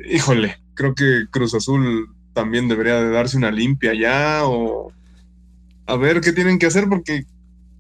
Híjole, 0.10 0.58
creo 0.74 0.96
que 0.96 1.26
Cruz 1.30 1.54
Azul 1.54 2.10
también 2.32 2.70
debería 2.70 2.96
de 3.02 3.10
darse 3.10 3.38
una 3.38 3.52
limpia 3.52 3.94
ya 3.94 4.46
o 4.46 4.94
a 5.86 5.96
ver 5.98 6.22
qué 6.22 6.32
tienen 6.32 6.58
que 6.58 6.68
hacer 6.68 6.88
porque 6.88 7.26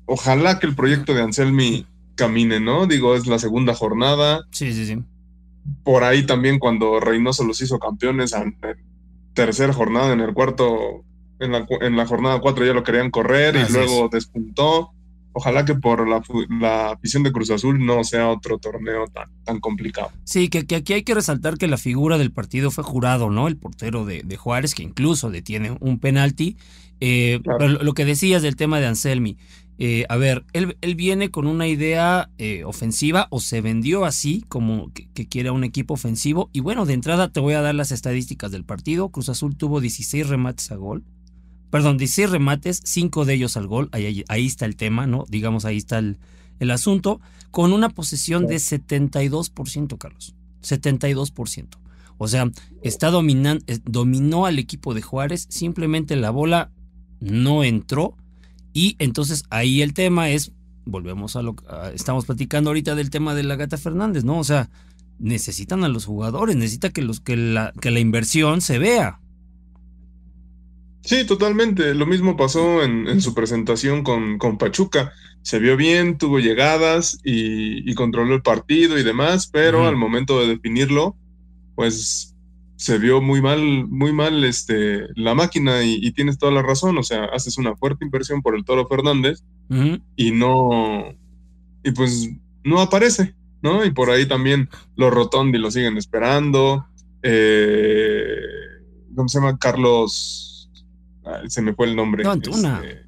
ojalá 0.05 0.59
que 0.59 0.67
el 0.67 0.75
proyecto 0.75 1.13
de 1.13 1.21
Anselmi 1.21 1.87
camine, 2.15 2.59
¿no? 2.59 2.87
Digo, 2.87 3.15
es 3.15 3.25
la 3.25 3.39
segunda 3.39 3.73
jornada. 3.73 4.45
Sí, 4.51 4.73
sí, 4.73 4.85
sí. 4.85 5.01
Por 5.85 6.03
ahí 6.03 6.25
también 6.25 6.59
cuando 6.59 6.99
Reynoso 6.99 7.45
los 7.45 7.61
hizo 7.61 7.79
campeones 7.79 8.33
en 8.33 8.57
tercera 9.33 9.71
jornada, 9.71 10.11
en 10.11 10.19
el 10.19 10.33
cuarto, 10.33 11.05
en 11.39 11.53
la, 11.53 11.65
en 11.79 11.95
la 11.95 12.05
jornada 12.05 12.41
cuatro 12.41 12.65
ya 12.65 12.73
lo 12.73 12.83
querían 12.83 13.11
correr 13.11 13.55
y 13.55 13.71
luego 13.71 14.09
despuntó 14.11 14.91
ojalá 15.33 15.65
que 15.65 15.75
por 15.75 16.07
la, 16.07 16.21
la, 16.59 16.91
afición 16.91 17.23
de 17.23 17.31
Cruz 17.31 17.49
Azul 17.51 17.83
no 17.85 18.03
sea 18.03 18.29
otro 18.29 18.57
torneo 18.59 19.07
tan, 19.07 19.29
tan 19.43 19.59
complicado. 19.59 20.11
Sí, 20.23 20.47
que, 20.49 20.59
aquí 20.75 20.93
hay 20.93 21.03
que 21.03 21.15
resaltar 21.15 21.57
que 21.57 21.67
la 21.67 21.77
figura 21.77 22.17
del 22.17 22.31
partido 22.31 22.71
fue 22.71 22.83
jurado, 22.83 23.29
¿no? 23.29 23.47
El 23.47 23.57
portero 23.57 24.05
de, 24.05 24.23
Juárez, 24.37 24.75
que 24.75 24.83
incluso 24.83 25.29
detiene 25.29 25.75
un 25.79 25.99
penalti. 25.99 26.57
Eh, 26.99 27.41
pero 27.43 27.67
lo 27.67 27.93
que 27.93 28.05
decías 28.05 28.41
del 28.41 28.55
tema 28.55 28.79
de 28.79 28.87
Anselmi, 28.87 29.37
eh, 29.79 30.05
a 30.07 30.17
ver, 30.17 30.45
él, 30.53 30.77
él, 30.81 30.95
viene 30.95 31.31
con 31.31 31.47
una 31.47 31.67
idea 31.67 32.29
eh, 32.37 32.63
ofensiva 32.63 33.27
o 33.31 33.39
se 33.39 33.59
vendió 33.59 34.05
así, 34.05 34.45
como 34.47 34.93
que, 34.93 35.09
que, 35.13 35.27
quiere 35.27 35.49
un 35.49 35.63
equipo 35.63 35.95
ofensivo. 35.95 36.49
Y 36.53 36.59
bueno, 36.59 36.85
de 36.85 36.93
entrada 36.93 37.29
te 37.29 37.39
voy 37.39 37.55
a 37.55 37.61
dar 37.61 37.75
las 37.75 37.91
estadísticas 37.91 38.51
del 38.51 38.63
partido. 38.63 39.09
Cruz 39.09 39.29
Azul 39.29 39.57
tuvo 39.57 39.81
16 39.81 40.29
remates 40.29 40.71
a 40.71 40.75
gol, 40.75 41.03
perdón, 41.73 41.97
16 41.97 42.29
remates, 42.29 42.81
5 42.83 43.25
de 43.25 43.33
ellos 43.33 43.57
al 43.57 43.65
gol, 43.65 43.89
ahí, 43.93 44.23
ahí, 44.27 44.45
está 44.45 44.67
el 44.67 44.75
tema, 44.75 45.07
¿no? 45.07 45.25
Digamos, 45.27 45.65
ahí 45.65 45.77
está 45.77 45.97
el, 45.97 46.19
asunto, 46.69 47.19
con 47.49 47.73
una 47.73 47.89
posesión 47.89 48.45
de 48.45 48.57
72%, 48.57 49.97
Carlos, 49.97 50.35
72%. 50.61 51.67
O 52.19 52.27
sea, 52.27 52.51
está 52.83 53.09
dominando, 53.09 53.65
eh, 53.65 53.79
dominó 53.85 54.45
al 54.45 54.59
equipo 54.59 54.93
de 54.93 55.01
Juárez, 55.01 55.47
simplemente 55.49 56.15
la 56.15 56.29
bola 56.29 56.69
no 57.19 57.63
entró 57.63 58.17
y 58.71 58.95
entonces 58.99 59.43
ahí 59.49 59.81
el 59.81 59.95
tema 59.95 60.29
es, 60.29 60.51
volvemos 60.85 61.35
a 61.35 61.41
lo 61.41 61.55
que 61.55 61.65
estamos 61.95 62.27
platicando 62.27 62.69
ahorita 62.69 62.93
del 62.93 63.09
tema 63.09 63.33
de 63.33 63.41
la 63.41 63.55
Gata 63.55 63.79
Fernández, 63.79 64.23
¿no? 64.23 64.37
O 64.37 64.43
sea, 64.43 64.69
necesitan 65.17 65.83
a 65.83 65.87
los 65.87 66.05
jugadores, 66.05 66.55
necesita 66.55 66.91
que, 66.91 67.01
los, 67.01 67.19
que, 67.19 67.35
la, 67.35 67.73
que 67.81 67.89
la 67.89 67.99
inversión 67.99 68.61
se 68.61 68.77
vea. 68.77 69.22
Sí, 71.03 71.25
totalmente. 71.25 71.93
Lo 71.93 72.05
mismo 72.05 72.37
pasó 72.37 72.81
en, 72.81 73.19
su 73.19 73.33
presentación 73.33 74.03
con, 74.03 74.37
con, 74.37 74.57
Pachuca. 74.57 75.11
Se 75.41 75.59
vio 75.59 75.75
bien, 75.75 76.17
tuvo 76.17 76.39
llegadas 76.39 77.19
y, 77.25 77.93
controló 77.95 78.35
el 78.35 78.41
partido 78.41 78.97
y 78.97 79.03
demás, 79.03 79.47
pero 79.47 79.85
al 79.85 79.97
momento 79.97 80.39
de 80.39 80.47
definirlo, 80.47 81.17
pues 81.75 82.35
se 82.77 82.97
vio 82.99 83.21
muy 83.21 83.41
mal, 83.41 83.87
muy 83.87 84.13
mal 84.13 84.43
este, 84.45 85.07
la 85.15 85.35
máquina 85.35 85.83
y, 85.83 86.09
tienes 86.11 86.37
toda 86.37 86.53
la 86.53 86.61
razón. 86.61 86.97
O 86.97 87.03
sea, 87.03 87.25
haces 87.25 87.57
una 87.57 87.75
fuerte 87.75 88.05
inversión 88.05 88.41
por 88.41 88.55
el 88.55 88.63
Toro 88.63 88.87
Fernández 88.87 89.43
y 90.15 90.31
no, 90.31 91.13
y 91.83 91.91
pues 91.91 92.29
no 92.63 92.79
aparece, 92.79 93.35
¿no? 93.61 93.83
Y 93.83 93.91
por 93.91 94.09
ahí 94.09 94.25
también 94.25 94.69
los 94.95 95.13
Rotondi 95.13 95.57
lo 95.57 95.69
siguen 95.69 95.97
esperando. 95.97 96.85
Eh, 97.23 98.37
¿Cómo 99.13 99.27
se 99.27 99.39
llama? 99.39 99.57
Carlos 99.57 100.52
se 101.47 101.61
me 101.61 101.73
fue 101.73 101.87
el 101.87 101.95
nombre. 101.95 102.23
No, 102.23 102.31
Antuna. 102.31 102.81
Este, 102.83 103.05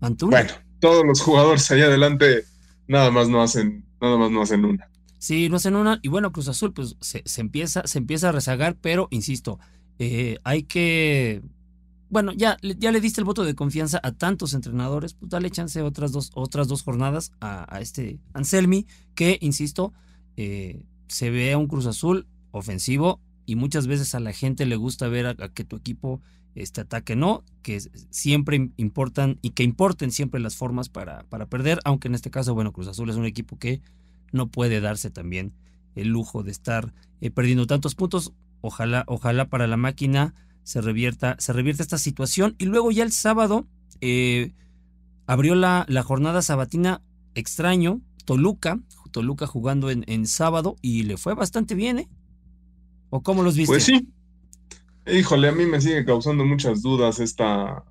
Antuna. 0.00 0.38
Bueno, 0.38 0.52
todos 0.80 1.04
los 1.04 1.20
jugadores 1.20 1.70
allá 1.70 1.86
adelante 1.86 2.44
nada 2.86 3.10
más 3.10 3.28
no 3.28 3.42
hacen, 3.42 3.84
nada 4.00 4.16
más 4.16 4.30
no 4.30 4.42
hacen 4.42 4.64
una. 4.64 4.88
Sí, 5.18 5.48
no 5.48 5.56
hacen 5.56 5.74
una. 5.76 5.98
Y 6.02 6.08
bueno, 6.08 6.32
Cruz 6.32 6.48
Azul, 6.48 6.74
pues 6.74 6.96
se, 7.00 7.22
empieza, 7.40 7.86
se 7.86 7.98
empieza 7.98 8.28
a 8.28 8.32
rezagar, 8.32 8.76
pero 8.80 9.08
insisto, 9.10 9.58
eh, 9.98 10.38
hay 10.44 10.64
que. 10.64 11.42
Bueno, 12.10 12.32
ya, 12.32 12.58
ya 12.60 12.92
le 12.92 13.00
diste 13.00 13.20
el 13.20 13.24
voto 13.24 13.42
de 13.42 13.54
confianza 13.54 13.98
a 14.02 14.12
tantos 14.12 14.52
entrenadores, 14.52 15.14
pues 15.14 15.30
dale 15.30 15.50
chance 15.50 15.80
otras 15.80 16.12
dos, 16.12 16.30
otras 16.34 16.68
dos 16.68 16.82
jornadas 16.82 17.32
a, 17.40 17.80
este 17.80 18.20
Anselmi, 18.34 18.86
que, 19.14 19.38
insisto, 19.40 19.94
eh, 20.36 20.84
se 21.08 21.30
ve 21.30 21.54
a 21.54 21.58
un 21.58 21.66
Cruz 21.66 21.86
Azul 21.86 22.26
ofensivo 22.50 23.20
y 23.46 23.56
muchas 23.56 23.86
veces 23.86 24.14
a 24.14 24.20
la 24.20 24.32
gente 24.32 24.66
le 24.66 24.76
gusta 24.76 25.08
ver 25.08 25.26
a, 25.26 25.34
que 25.48 25.64
tu 25.64 25.76
equipo 25.76 26.20
este 26.54 26.80
ataque 26.80 27.16
no, 27.16 27.42
que 27.62 27.80
siempre 28.10 28.70
importan 28.76 29.38
y 29.42 29.50
que 29.50 29.64
importen 29.64 30.12
siempre 30.12 30.40
las 30.40 30.56
formas 30.56 30.88
para, 30.88 31.24
para 31.24 31.46
perder, 31.46 31.80
aunque 31.84 32.08
en 32.08 32.14
este 32.14 32.30
caso, 32.30 32.54
bueno, 32.54 32.72
Cruz 32.72 32.88
Azul 32.88 33.10
es 33.10 33.16
un 33.16 33.26
equipo 33.26 33.58
que 33.58 33.82
no 34.32 34.48
puede 34.48 34.80
darse 34.80 35.10
también 35.10 35.52
el 35.94 36.08
lujo 36.08 36.42
de 36.42 36.50
estar 36.50 36.92
eh, 37.20 37.30
perdiendo 37.30 37.66
tantos 37.66 37.94
puntos. 37.94 38.32
Ojalá, 38.60 39.04
ojalá 39.06 39.48
para 39.48 39.66
la 39.66 39.76
máquina 39.76 40.34
se 40.62 40.80
revierta, 40.80 41.36
se 41.38 41.52
revierta 41.52 41.82
esta 41.82 41.98
situación. 41.98 42.54
Y 42.58 42.66
luego 42.66 42.90
ya 42.90 43.04
el 43.04 43.12
sábado 43.12 43.66
eh, 44.00 44.52
abrió 45.26 45.54
la, 45.54 45.84
la, 45.88 46.02
jornada 46.02 46.42
sabatina 46.42 47.02
extraño, 47.34 48.00
Toluca, 48.24 48.80
Toluca 49.10 49.46
jugando 49.46 49.90
en, 49.90 50.04
en 50.08 50.26
sábado 50.26 50.76
y 50.82 51.04
le 51.04 51.16
fue 51.16 51.34
bastante 51.34 51.74
bien, 51.74 52.00
¿eh? 52.00 52.08
¿O 53.14 53.22
cómo 53.22 53.44
los 53.44 53.54
viste? 53.54 53.72
Pues 53.72 53.84
sí. 53.84 54.08
Híjole, 55.06 55.46
a 55.46 55.52
mí 55.52 55.66
me 55.66 55.80
sigue 55.80 56.04
causando 56.04 56.44
muchas 56.44 56.82
dudas 56.82 57.20
esta, 57.20 57.84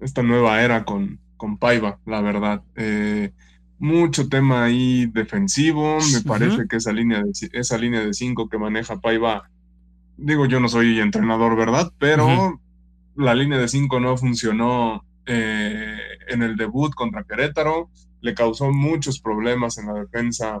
esta 0.00 0.22
nueva 0.22 0.62
era 0.62 0.84
con, 0.84 1.18
con 1.38 1.56
Paiva, 1.56 1.98
la 2.04 2.20
verdad. 2.20 2.62
Eh, 2.76 3.32
mucho 3.78 4.28
tema 4.28 4.64
ahí 4.64 5.06
defensivo. 5.06 5.96
Me 6.12 6.20
parece 6.20 6.68
que 6.68 6.76
esa 6.76 6.92
línea, 6.92 7.22
de, 7.22 7.32
esa 7.52 7.78
línea 7.78 8.04
de 8.04 8.12
cinco 8.12 8.50
que 8.50 8.58
maneja 8.58 9.00
Paiva, 9.00 9.48
digo, 10.18 10.44
yo 10.44 10.60
no 10.60 10.68
soy 10.68 11.00
entrenador, 11.00 11.56
¿verdad? 11.56 11.90
Pero 11.98 12.60
la 13.16 13.34
línea 13.34 13.56
de 13.56 13.66
cinco 13.66 13.98
no 13.98 14.18
funcionó 14.18 15.06
eh, 15.24 15.96
en 16.28 16.42
el 16.42 16.56
debut 16.56 16.92
contra 16.94 17.24
Querétaro. 17.24 17.88
Le 18.20 18.34
causó 18.34 18.70
muchos 18.70 19.20
problemas 19.20 19.78
en 19.78 19.86
la 19.86 19.94
defensa 19.94 20.60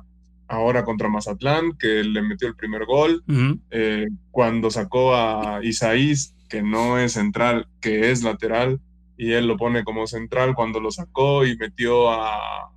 ahora 0.50 0.84
contra 0.84 1.08
Mazatlán, 1.08 1.78
que 1.78 2.02
le 2.02 2.22
metió 2.22 2.48
el 2.48 2.56
primer 2.56 2.84
gol, 2.84 3.22
eh, 3.70 4.08
cuando 4.32 4.68
sacó 4.70 5.14
a 5.14 5.60
Isaís, 5.62 6.34
que 6.48 6.60
no 6.60 6.98
es 6.98 7.12
central, 7.12 7.68
que 7.80 8.10
es 8.10 8.24
lateral, 8.24 8.80
y 9.16 9.32
él 9.32 9.46
lo 9.46 9.56
pone 9.56 9.84
como 9.84 10.08
central 10.08 10.56
cuando 10.56 10.80
lo 10.80 10.90
sacó 10.90 11.46
y 11.46 11.56
metió 11.56 12.10
a, 12.10 12.72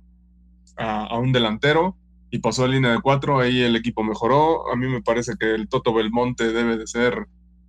a, 0.76 1.18
un 1.18 1.32
delantero 1.32 1.96
y 2.30 2.38
pasó 2.38 2.64
a 2.64 2.68
línea 2.68 2.92
de 2.92 3.00
cuatro, 3.00 3.40
ahí 3.40 3.62
el 3.62 3.74
equipo 3.74 4.04
mejoró. 4.04 4.70
A 4.70 4.76
mí 4.76 4.86
me 4.86 5.02
parece 5.02 5.32
que 5.38 5.52
el 5.54 5.68
Toto 5.68 5.92
Belmonte 5.92 6.52
debe 6.52 6.76
de 6.76 6.86
ser 6.86 7.26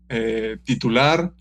eh, 0.09 0.57
titular. 0.63 1.33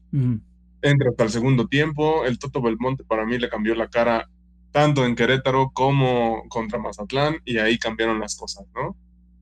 Entra 0.81 1.11
hasta 1.11 1.25
el 1.25 1.31
segundo 1.31 1.67
tiempo. 1.67 2.25
El 2.25 2.39
Toto 2.39 2.63
Belmonte 2.63 3.05
para 3.05 3.27
mí 3.27 3.37
le 3.37 3.51
cambió 3.51 3.75
la 3.75 3.89
cara 3.89 4.31
tanto 4.75 5.07
en 5.07 5.15
Querétaro 5.15 5.71
como 5.73 6.49
contra 6.49 6.81
Mazatlán, 6.81 7.37
y 7.45 7.59
ahí 7.59 7.79
cambiaron 7.79 8.19
las 8.19 8.35
cosas, 8.35 8.67
¿no? 8.75 8.97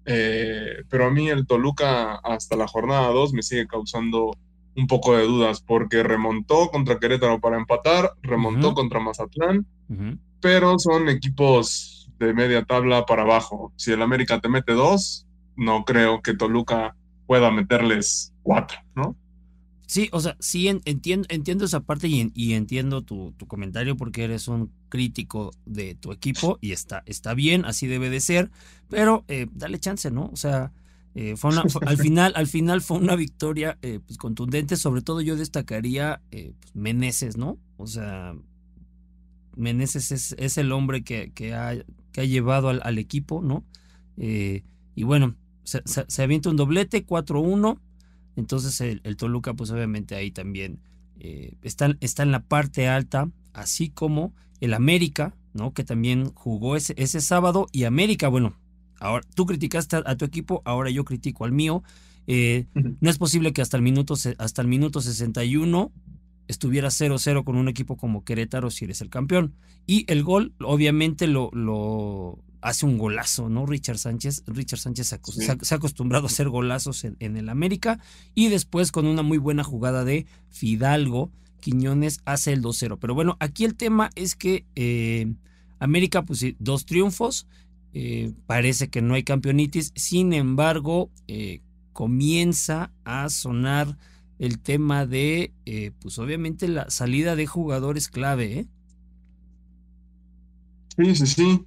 Eh, 0.05 0.83
pero 0.91 1.07
a 1.07 1.11
mí 1.11 1.31
el 1.31 1.47
Toluca 1.47 2.17
hasta 2.17 2.55
la 2.55 2.69
jornada 2.69 3.09
2 3.09 3.33
me 3.33 3.43
sigue 3.43 3.67
causando 3.67 4.37
un 4.77 4.87
poco 4.87 5.17
de 5.17 5.25
dudas 5.25 5.63
porque 5.63 6.03
remontó 6.03 6.69
contra 6.69 6.99
Querétaro 6.99 7.41
para 7.41 7.57
empatar, 7.57 8.13
remontó 8.21 8.75
contra 8.75 9.01
Mazatlán, 9.01 9.67
pero 10.43 10.79
son 10.79 11.09
equipos 11.09 12.11
de 12.19 12.35
media 12.35 12.65
tabla 12.65 13.07
para 13.07 13.23
abajo. 13.23 13.73
Si 13.77 13.91
el 13.91 14.03
América 14.03 14.39
te 14.39 14.51
mete 14.51 14.75
dos, 14.75 15.27
no 15.57 15.87
creo 15.87 16.21
que 16.21 16.35
Toluca 16.35 16.95
pueda 17.27 17.51
meterles 17.51 18.35
cuatro, 18.43 18.81
¿no? 18.95 19.17
Sí, 19.93 20.09
o 20.13 20.21
sea, 20.21 20.39
sí 20.41 20.69
entiendo, 20.69 21.27
entiendo 21.29 21.67
esa 21.67 21.81
parte 21.81 22.09
y, 22.09 22.55
entiendo 22.55 23.03
tu, 23.03 23.35
comentario 23.47 23.95
porque 23.95 24.25
eres 24.25 24.49
un 24.49 24.73
crítico 24.89 25.51
de 25.67 25.95
tu 25.95 26.13
equipo 26.13 26.57
y 26.63 26.73
está, 26.73 27.03
está 27.05 27.35
bien, 27.35 27.67
así 27.67 27.87
debe 27.87 28.09
de 28.09 28.21
ser, 28.21 28.51
pero 28.89 29.27
eh, 29.29 29.49
dale 29.53 29.79
chance, 29.79 30.11
¿no? 30.11 30.31
O 30.33 30.37
sea, 30.37 30.73
eh, 31.15 31.37
fue 31.37 31.51
al, 31.55 31.99
final, 31.99 32.33
al 32.37 32.47
final 32.47 32.81
fue 32.81 32.97
una 32.97 33.17
victoria 33.17 33.77
eh, 33.83 34.01
pues, 34.07 34.17
contundente, 34.17 34.77
sobre 34.77 35.03
todo 35.03 35.21
yo 35.21 35.37
destacaría 35.37 36.23
pues, 36.31 36.55
Meneses, 36.73 37.37
¿no? 37.37 37.59
O 37.77 37.87
sea, 37.87 38.35
Meneses 39.57 40.33
es, 40.39 40.57
el 40.57 40.73
hombre 40.73 41.05
que, 41.05 41.33
que, 41.33 41.53
ha, 41.53 41.75
que 42.13 42.21
ha 42.23 42.25
llevado 42.25 42.71
al, 42.71 42.97
equipo, 42.97 43.43
¿no? 43.43 43.63
y 44.17 45.03
bueno, 45.03 45.37
se, 45.65 45.83
se, 45.85 46.07
se 46.09 46.23
avienta 46.23 46.49
un 46.49 46.57
doblete, 46.57 47.07
4-1 47.07 47.79
entonces 48.37 48.81
el, 48.81 49.17
Toluca, 49.17 49.55
pues 49.55 49.71
obviamente 49.71 50.15
ahí 50.15 50.31
también 50.31 50.81
eh, 51.21 51.55
está, 51.63 51.97
está, 52.01 52.23
en 52.23 52.33
la 52.33 52.43
parte 52.43 52.89
alta, 52.89 53.31
así 53.53 53.91
como 53.91 54.35
el 54.61 54.75
América, 54.75 55.35
¿no? 55.53 55.73
Que 55.73 55.85
también 55.85 56.31
jugó 56.35 56.77
ese, 56.77 56.95
ese 56.97 57.21
sábado. 57.21 57.67
Y 57.73 57.85
América, 57.85 58.29
bueno, 58.29 58.55
ahora 59.01 59.27
tú 59.35 59.47
criticaste 59.47 59.97
a, 60.05 60.17
tu 60.17 60.25
equipo, 60.25 60.63
ahora 60.65 60.91
yo 60.91 61.05
critico 61.05 61.45
al 61.45 61.53
mío. 61.53 61.83
Eh, 62.27 62.67
no 62.75 63.11
es 63.11 63.19
posible 63.19 63.53
que 63.53 63.63
hasta 63.63 63.77
el 63.77 63.83
minuto, 63.83 64.15
hasta 64.39 64.63
el 64.63 64.69
minuto 64.69 65.01
61 65.01 65.93
estuviera 66.49 66.89
0-0 66.89 67.45
con 67.45 67.57
un 67.57 67.69
equipo 67.69 67.97
como 67.97 68.25
Querétaro 68.25 68.71
si 68.71 68.85
eres 68.85 69.01
el 69.01 69.11
campeón. 69.11 69.55
Y 69.87 70.05
el 70.11 70.23
gol, 70.23 70.55
obviamente, 70.61 71.27
lo, 71.27 71.51
lo, 71.53 72.39
hace 72.63 72.87
un 72.87 72.97
golazo, 72.97 73.49
¿no? 73.49 73.67
Richard 73.67 73.99
Sánchez. 73.99 74.45
Richard 74.47 74.79
Sánchez 74.79 75.09
se, 75.09 75.75
ha 75.75 75.77
acostumbrado 75.77 76.25
a 76.25 76.29
hacer 76.29 76.49
golazos 76.49 77.05
en, 77.05 77.37
el 77.37 77.49
América 77.49 77.99
y 78.35 78.49
después 78.49 78.93
con 78.93 79.07
una 79.07 79.23
muy 79.23 79.39
buena 79.39 79.65
jugada 79.65 80.05
de 80.05 80.27
Fidalgo, 80.49 81.31
Quiñones 81.61 82.21
hace 82.25 82.53
el 82.53 82.63
2-0. 82.63 82.99
Pero 83.01 83.15
bueno, 83.15 83.37
aquí 83.41 83.65
el 83.65 83.75
tema 83.75 84.11
es 84.15 84.37
que 84.37 84.65
eh, 84.77 85.33
América, 85.81 86.23
pues 86.23 86.39
sí, 86.39 86.57
dos 86.59 86.87
triunfos, 86.87 87.47
eh, 87.93 88.33
parece 88.47 88.89
que 88.89 89.03
no 89.03 89.15
hay 89.15 89.25
campeonitis, 89.25 89.93
sin 89.95 90.33
embargo, 90.33 91.11
eh, 91.29 91.61
comienza 91.93 92.93
a 93.05 93.29
sonar 93.29 93.99
el 94.39 94.59
tema 94.61 95.07
de, 95.07 95.53
pues 96.01 96.19
obviamente 96.19 96.67
la 96.67 96.91
salida 96.91 97.37
de 97.37 97.47
jugadores 97.47 98.09
clave, 98.09 98.61
¿eh? 98.61 98.67
Sí, 100.97 101.15
sí, 101.15 101.27
sí 101.27 101.65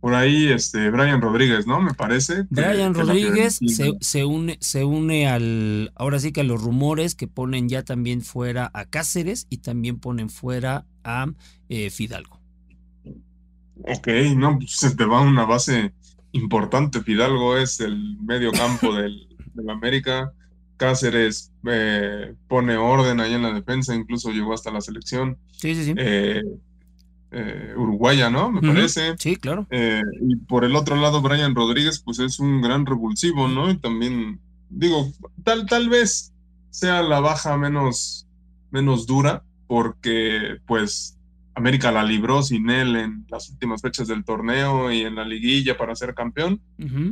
por 0.00 0.14
ahí 0.14 0.48
este 0.48 0.90
Brian 0.90 1.20
Rodríguez, 1.20 1.66
¿no? 1.66 1.80
Me 1.80 1.92
parece. 1.92 2.46
Brian 2.48 2.94
Rodríguez 2.94 3.60
se, 4.00 4.24
une, 4.24 4.56
se 4.60 4.84
une 4.84 5.28
al, 5.28 5.92
ahora 5.94 6.18
sí 6.18 6.32
que 6.32 6.40
a 6.40 6.44
los 6.44 6.60
rumores 6.60 7.14
que 7.14 7.28
ponen 7.28 7.68
ya 7.68 7.84
también 7.84 8.22
fuera 8.22 8.70
a 8.72 8.86
Cáceres 8.86 9.46
y 9.50 9.58
también 9.58 9.98
ponen 9.98 10.30
fuera 10.30 10.86
a 11.04 11.26
eh, 11.68 11.90
Fidalgo. 11.90 12.40
Ok, 13.82 14.08
no, 14.36 14.58
pues 14.58 14.72
se 14.72 14.96
te 14.96 15.04
va 15.04 15.20
una 15.20 15.44
base 15.44 15.92
importante. 16.32 17.02
Fidalgo 17.02 17.56
es 17.56 17.80
el 17.80 18.18
medio 18.20 18.52
campo 18.52 18.94
del, 18.94 19.26
América. 19.68 20.32
Cáceres 20.78 21.52
eh, 21.70 22.34
pone 22.48 22.78
orden 22.78 23.20
ahí 23.20 23.34
en 23.34 23.42
la 23.42 23.52
defensa, 23.52 23.94
incluso 23.94 24.30
llegó 24.30 24.54
hasta 24.54 24.70
la 24.70 24.80
selección. 24.80 25.36
Sí, 25.52 25.74
sí, 25.74 25.84
sí. 25.84 25.94
Eh, 25.98 26.42
eh, 27.32 27.74
uruguaya, 27.76 28.30
¿no? 28.30 28.50
Me 28.50 28.60
parece. 28.60 29.14
Sí, 29.18 29.36
claro. 29.36 29.66
Eh, 29.70 30.02
y 30.20 30.36
por 30.36 30.64
el 30.64 30.74
otro 30.74 30.96
lado, 30.96 31.22
Brian 31.22 31.54
Rodríguez, 31.54 32.00
pues 32.00 32.18
es 32.18 32.40
un 32.40 32.60
gran 32.60 32.86
revulsivo, 32.86 33.48
¿no? 33.48 33.70
Y 33.70 33.76
también, 33.76 34.40
digo, 34.68 35.12
tal, 35.44 35.66
tal 35.66 35.88
vez 35.88 36.32
sea 36.70 37.02
la 37.02 37.20
baja 37.20 37.56
menos, 37.56 38.26
menos 38.70 39.06
dura, 39.06 39.44
porque 39.66 40.58
pues 40.66 41.16
América 41.54 41.92
la 41.92 42.02
libró 42.02 42.42
sin 42.42 42.70
él 42.70 42.96
en 42.96 43.26
las 43.28 43.50
últimas 43.50 43.82
fechas 43.82 44.08
del 44.08 44.24
torneo 44.24 44.90
y 44.90 45.02
en 45.02 45.14
la 45.14 45.24
liguilla 45.24 45.76
para 45.76 45.94
ser 45.94 46.14
campeón, 46.14 46.60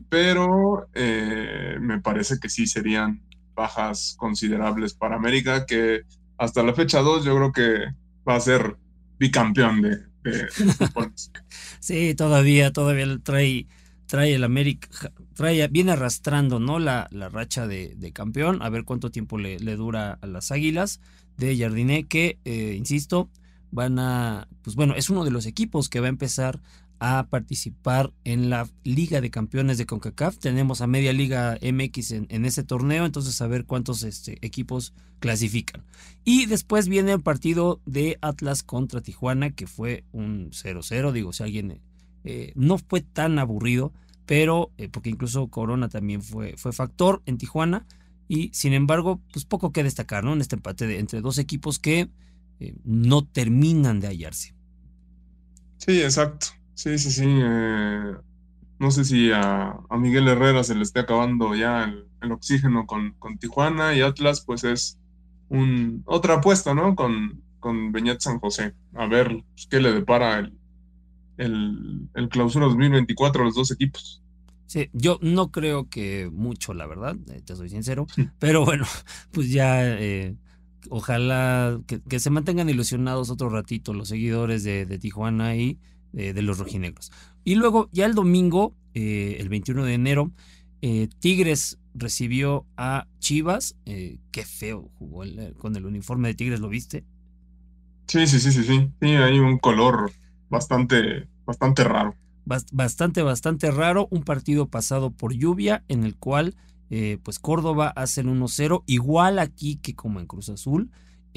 pero 0.09 0.89
eh, 0.95 1.77
me 1.81 2.01
parece 2.01 2.39
que 2.41 2.49
sí 2.49 2.67
serían 2.67 3.23
bajas 3.55 4.15
considerables 4.19 4.95
para 4.95 5.17
América, 5.17 5.67
que 5.67 6.03
hasta 6.39 6.63
la 6.63 6.73
fecha 6.73 7.01
2 7.01 7.25
yo 7.25 7.37
creo 7.37 7.53
que 7.53 7.95
va 8.27 8.37
a 8.37 8.41
ser 8.41 8.77
bicampeón 9.19 9.83
de, 9.83 10.08
sí, 11.81 12.15
todavía, 12.15 12.73
todavía 12.73 13.07
trae, 13.23 13.67
trae 14.07 14.35
el 14.35 14.45
América, 14.45 14.89
trae, 15.35 15.67
viene 15.69 15.93
arrastrando, 15.93 16.61
¿no? 16.61 16.79
La, 16.79 17.09
la 17.11 17.29
racha 17.29 17.67
de, 17.67 18.13
campeón, 18.13 18.63
a 18.63 18.69
ver 18.71 18.85
cuánto 18.85 19.11
tiempo 19.11 19.39
le, 19.39 19.59
dura 19.77 20.19
a 20.21 20.27
las 20.27 20.51
águilas 20.51 21.01
de 21.37 21.57
Jardiné, 21.57 22.07
que, 22.07 22.39
eh, 22.45 22.75
insisto, 22.77 23.31
van 23.71 23.99
a, 23.99 24.49
pues 24.63 24.77
bueno, 24.77 24.95
es 24.95 25.11
uno 25.11 25.25
de 25.25 25.31
los 25.31 25.47
equipos 25.47 25.89
que 25.89 26.01
va 26.01 26.07
a 26.07 26.11
empezar 26.11 26.61
a 27.01 27.27
participar 27.29 28.13
en 28.25 28.51
la 28.51 28.69
Liga 28.85 29.21
de 29.21 29.31
Campeones 29.31 29.79
de 29.79 29.87
CONCACAF. 29.87 30.39
Tenemos 30.39 30.81
a 30.81 30.87
Media 30.87 31.13
Liga 31.13 31.59
MX 31.63 32.11
en, 32.13 32.45
ese 32.45 32.65
torneo, 32.65 33.07
entonces 33.07 33.41
a 33.41 33.47
ver 33.47 33.65
cuántos 33.65 34.03
este, 34.03 34.39
equipos 34.45 34.95
clasifican. 35.21 35.85
Y 36.25 36.47
después 36.47 36.89
viene 36.89 37.13
el 37.13 37.23
partido 37.23 37.81
de 37.87 38.19
Atlas 38.21 38.63
contra 38.63 39.01
Tijuana, 39.01 39.51
que 39.51 39.67
fue 39.67 40.05
un 40.13 40.51
0-0, 40.51 41.13
digo, 41.13 41.33
si 41.33 41.43
alguien 41.43 41.81
eh, 42.25 42.53
no 42.55 42.79
fue 42.79 43.01
tan 43.01 43.39
aburrido, 43.39 43.93
pero 44.27 44.73
eh, 44.77 44.89
porque 44.89 45.11
incluso 45.11 45.49
Corona 45.49 45.89
también 45.89 46.23
fue, 46.23 46.57
fue 46.57 46.73
factor 46.73 47.23
en 47.27 47.39
Tijuana. 47.39 47.87
Y 48.29 48.51
sin 48.53 48.75
embargo, 48.75 49.23
pues 49.33 49.47
poco 49.47 49.73
que 49.73 49.83
destacar, 49.83 50.23
¿no? 50.23 50.35
En 50.35 50.43
este 50.43 50.57
empate 50.57 50.87
de, 50.87 50.99
entre 50.99 51.23
dos 51.23 51.39
equipos 51.39 51.79
que 51.79 52.11
eh, 52.61 52.75
no 52.85 53.25
terminan 53.25 54.01
de 54.01 54.09
hallarse. 54.09 54.55
Sí, 55.79 56.03
exacto. 56.03 56.49
Sí, 56.79 56.97
sí, 56.97 57.11
sí. 57.11 57.25
Eh, 57.27 58.15
no 58.79 58.91
sé 58.93 59.05
si 59.05 59.33
a, 59.33 59.81
Miguel 59.99 60.29
Herrera 60.29 60.63
se 60.63 60.77
le 60.77 60.85
esté 60.85 61.01
acabando 61.01 61.57
ya 61.57 61.93
el, 62.21 62.31
oxígeno 62.31 62.87
con, 62.87 63.15
con, 63.19 63.37
Tijuana 63.37 63.97
y 63.97 64.01
Atlas, 64.01 64.45
pues 64.47 64.63
es 64.63 64.97
un, 65.49 66.05
otra 66.07 66.35
apuesta, 66.35 66.75
¿no? 66.75 66.95
Con, 66.95 67.43
con 67.59 67.91
Beñat 67.91 68.21
San 68.21 68.39
José. 68.39 68.75
A 68.95 69.07
ver 69.07 69.43
pues, 69.55 69.67
qué 69.69 69.81
le 69.81 69.91
depara 69.91 70.39
el, 70.39 70.57
el, 71.37 72.09
el 72.15 72.29
clausura 72.29 72.67
2024 72.67 73.43
a 73.43 73.47
los 73.47 73.57
dos 73.57 73.73
equipos. 73.73 74.23
Sí, 74.67 74.89
yo 74.93 75.19
no 75.21 75.51
creo 75.51 75.89
que 75.89 76.31
mucho, 76.33 76.75
la 76.75 76.87
verdad, 76.87 77.17
eh, 77.33 77.43
te 77.45 77.57
soy 77.57 77.71
sincero, 77.71 78.07
pero 78.39 78.65
bueno, 78.65 78.87
pues 79.33 79.51
ya 79.51 79.85
eh, 79.85 80.37
ojalá 80.91 81.81
que, 82.09 82.21
se 82.21 82.31
mantengan 82.31 82.69
ilusionados 82.69 83.31
otro 83.31 83.49
ratito 83.49 83.93
los 83.95 84.07
seguidores 84.07 84.63
de, 84.63 84.87
de 84.87 84.99
Tijuana 85.01 85.57
y 85.57 85.77
eh, 86.15 86.33
de 86.33 86.43
los 86.43 86.59
rojinegros. 86.59 87.13
Y 87.45 87.55
luego, 87.57 87.89
ya 87.93 88.07
el 88.07 88.15
domingo, 88.15 88.75
eh, 88.95 89.37
el 89.41 89.49
21 89.49 89.85
de 89.85 89.95
enero, 89.95 90.33
eh, 90.81 91.09
Tigres 91.21 91.79
recibió 91.95 92.67
a 92.77 93.07
Chivas. 93.19 93.77
qué 93.85 94.45
feo 94.45 94.91
jugó 94.99 95.25
con 95.59 95.77
el 95.77 95.85
uniforme 95.85 96.29
de 96.29 96.35
Tigres, 96.35 96.61
¿lo 96.61 96.69
viste? 96.69 97.05
Sí, 98.07 98.27
sí, 98.27 98.41
sí, 98.41 98.53
sí, 98.53 98.65
sí. 98.65 98.91
Sí, 99.01 99.09
hay 99.09 99.39
un 99.39 99.59
color 99.59 100.11
bastante, 100.49 101.29
bastante 101.45 101.85
raro. 101.85 102.15
Bastante, 102.45 103.23
bastante 103.23 103.71
raro. 103.71 104.09
Un 104.11 104.23
partido 104.23 104.69
pasado 104.69 105.11
por 105.11 105.35
lluvia 105.35 105.85
en 105.89 106.05
el 106.05 106.17
cual, 106.17 106.55
pues 107.23 107.39
Córdoba 107.39 107.93
hace 107.95 108.23
el 108.23 108.29
1-0, 108.29 108.85
igual 108.87 109.39
aquí 109.39 109.77
que 109.77 109.95
como 109.95 110.21
en 110.21 110.27
Cruz 110.27 110.49
Azul. 110.49 110.91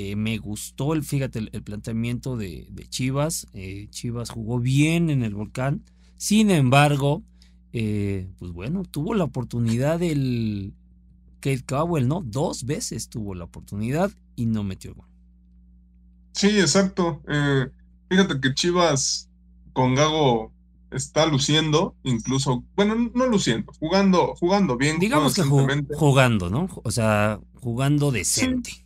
Eh, 0.04 0.16
me 0.16 0.40
gustó 0.40 0.94
el, 0.94 1.04
fíjate, 1.04 1.48
el, 1.52 1.62
planteamiento 1.62 2.36
de, 2.36 2.68
Chivas. 2.90 3.46
Eh, 3.54 3.88
Chivas 3.92 4.32
jugó 4.32 4.60
bien 4.60 5.12
en 5.12 5.22
el 5.22 5.36
volcán. 5.36 5.84
Sin 6.18 6.50
embargo, 6.50 7.22
eh, 7.72 8.28
pues 8.40 8.52
bueno, 8.52 8.84
tuvo 8.84 9.14
la 9.14 9.26
oportunidad 9.26 10.00
del 10.00 10.74
Kate 11.40 11.64
Cowell, 11.68 12.08
¿no? 12.08 12.24
Dos 12.26 12.66
veces 12.66 13.10
tuvo 13.10 13.36
la 13.36 13.44
oportunidad 13.44 14.12
y 14.36 14.48
no 14.48 14.64
metió 14.64 14.90
el 14.90 14.98
gol. 14.98 15.08
Sí, 16.32 16.48
exacto. 16.60 17.22
fíjate 18.10 18.40
que 18.42 18.54
Chivas 18.56 19.30
con 19.74 19.94
Gago 19.94 20.52
está 20.90 21.28
luciendo, 21.28 21.96
incluso, 22.04 22.64
bueno, 22.76 23.12
no 23.14 23.28
luciendo, 23.28 23.72
jugando, 23.80 24.34
jugando 24.40 24.78
bien. 24.78 24.98
Digamos 24.98 25.36
que 25.36 25.44
jugando, 25.44 26.50
¿no? 26.50 26.70
O 26.84 26.90
sea, 26.90 27.40
jugando 27.54 28.12
decente. 28.12 28.72
Sí, 28.72 28.84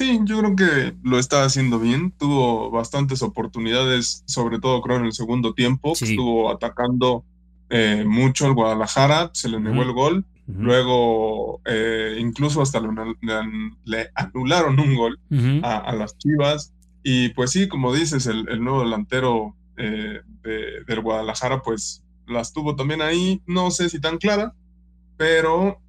yo 0.00 0.38
creo 0.38 0.56
que 0.56 0.94
lo 1.02 1.18
está 1.18 1.44
haciendo 1.44 1.78
bien. 1.78 2.12
Tuvo 2.12 2.70
bastantes 2.70 3.22
oportunidades, 3.22 4.24
sobre 4.26 4.58
todo 4.58 4.80
creo 4.80 4.96
en 4.96 5.04
el 5.04 5.12
segundo 5.12 5.52
tiempo, 5.52 5.92
que 5.98 6.06
estuvo 6.06 6.50
atacando 6.50 7.24
eh, 7.68 8.04
mucho 8.06 8.46
el 8.46 8.54
Guadalajara, 8.54 9.30
se 9.34 9.48
le 9.48 9.60
negó 9.60 9.82
el 9.82 9.92
gol. 9.92 10.24
Luego, 10.46 11.60
eh, 11.64 12.16
incluso 12.18 12.60
hasta 12.60 12.80
le, 12.80 14.10
anularon 14.14 14.80
un 14.80 14.96
gol 14.96 15.20
a, 15.62 15.94
las 15.94 16.16
Chivas. 16.18 16.72
Y 17.02 17.30
pues 17.30 17.50
sí, 17.50 17.68
como 17.68 17.94
dices, 17.94 18.26
el, 18.26 18.62
nuevo 18.62 18.82
delantero 18.82 19.54
eh, 19.76 20.20
del 20.42 21.00
Guadalajara, 21.00 21.62
pues 21.62 22.02
las 22.26 22.52
tuvo 22.52 22.76
también 22.76 23.02
ahí. 23.02 23.42
No 23.46 23.70
sé 23.70 23.90
si 23.90 24.00
tan 24.00 24.18
clara, 24.18 24.54
pero 25.16 25.80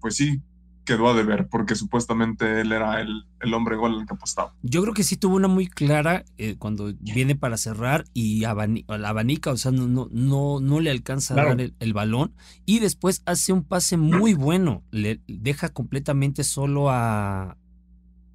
pues 0.00 0.16
sí, 0.16 0.40
quedó 0.86 1.10
a 1.10 1.14
deber, 1.14 1.48
porque 1.48 1.74
supuestamente 1.74 2.62
él 2.62 2.72
era 2.72 3.02
el, 3.02 3.26
el 3.40 3.52
hombre 3.52 3.76
gol 3.76 3.98
al 3.98 4.06
que 4.06 4.14
apostaba. 4.14 4.54
Yo 4.62 4.80
creo 4.82 4.94
que 4.94 5.02
sí 5.02 5.16
tuvo 5.16 5.36
una 5.36 5.48
muy 5.48 5.66
clara 5.66 6.24
eh, 6.38 6.56
cuando 6.58 6.94
viene 7.00 7.36
para 7.36 7.58
cerrar 7.58 8.04
y 8.14 8.40
la 8.40 9.08
abanica, 9.08 9.50
o 9.50 9.56
sea, 9.58 9.72
no, 9.72 10.08
no, 10.10 10.60
no 10.60 10.80
le 10.80 10.90
alcanza 10.90 11.34
a 11.34 11.44
dar 11.44 11.60
el, 11.60 11.92
balón. 11.92 12.32
Y 12.64 12.78
después 12.78 13.22
hace 13.26 13.52
un 13.52 13.64
pase 13.64 13.96
muy 13.96 14.32
bueno, 14.32 14.82
le 14.90 15.20
deja 15.26 15.68
completamente 15.68 16.44
solo 16.44 16.88
a, 16.88 17.58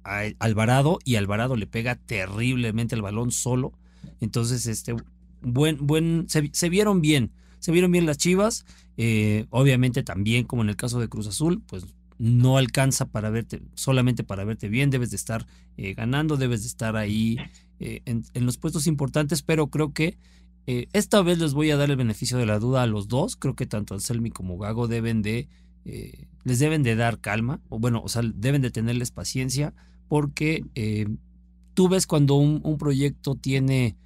Alvarado 0.04 0.98
y 1.04 1.14
Alvarado 1.14 1.56
le 1.56 1.66
pega 1.66 1.94
terriblemente 1.94 2.94
el 2.94 3.02
balón 3.02 3.30
solo. 3.30 3.72
Entonces, 4.20 4.66
este, 4.66 4.94
buen, 5.40 5.78
buen, 5.86 6.26
se, 6.28 6.68
vieron 6.68 7.00
bien. 7.00 7.32
Se 7.60 7.70
vieron 7.70 7.92
bien 7.92 8.04
las 8.06 8.18
Chivas, 8.18 8.66
eh, 8.96 9.46
obviamente 9.50 10.02
también 10.02 10.44
como 10.44 10.62
en 10.62 10.68
el 10.68 10.76
caso 10.76 10.98
de 10.98 11.08
Cruz 11.08 11.28
Azul, 11.28 11.62
pues 11.66 11.86
no 12.22 12.56
alcanza 12.56 13.06
para 13.06 13.30
verte, 13.30 13.62
solamente 13.74 14.22
para 14.22 14.44
verte 14.44 14.68
bien, 14.68 14.90
debes 14.90 15.10
de 15.10 15.16
estar 15.16 15.44
eh, 15.76 15.92
ganando, 15.94 16.36
debes 16.36 16.62
de 16.62 16.68
estar 16.68 16.94
ahí 16.94 17.36
eh, 17.80 18.00
en, 18.04 18.46
los 18.46 18.58
puestos 18.58 18.86
importantes, 18.86 19.42
pero 19.42 19.66
creo 19.66 19.92
que 19.92 20.18
eh, 20.68 20.86
esta 20.92 21.20
vez 21.22 21.40
les 21.40 21.52
voy 21.52 21.72
a 21.72 21.76
dar 21.76 21.90
el 21.90 21.96
beneficio 21.96 22.38
de 22.38 22.46
la 22.46 22.60
duda 22.60 22.84
a 22.84 22.86
los 22.86 23.08
dos, 23.08 23.34
creo 23.34 23.56
que 23.56 23.66
tanto 23.66 23.94
Anselmi 23.94 24.30
como 24.30 24.56
Gago 24.56 24.86
deben 24.86 25.20
de, 25.20 25.48
les 26.44 26.60
deben 26.60 26.84
de 26.84 26.94
dar 26.94 27.18
calma, 27.18 27.60
o 27.68 27.80
bueno, 27.80 28.00
o 28.04 28.08
sea, 28.08 28.22
deben 28.22 28.62
de 28.62 28.70
tenerles 28.70 29.10
paciencia, 29.10 29.74
porque 30.06 30.64
tú 31.74 31.88
ves 31.88 32.06
cuando 32.06 32.36
un, 32.36 32.60
un 32.62 32.78
proyecto 32.78 33.34
tiene 33.34 33.96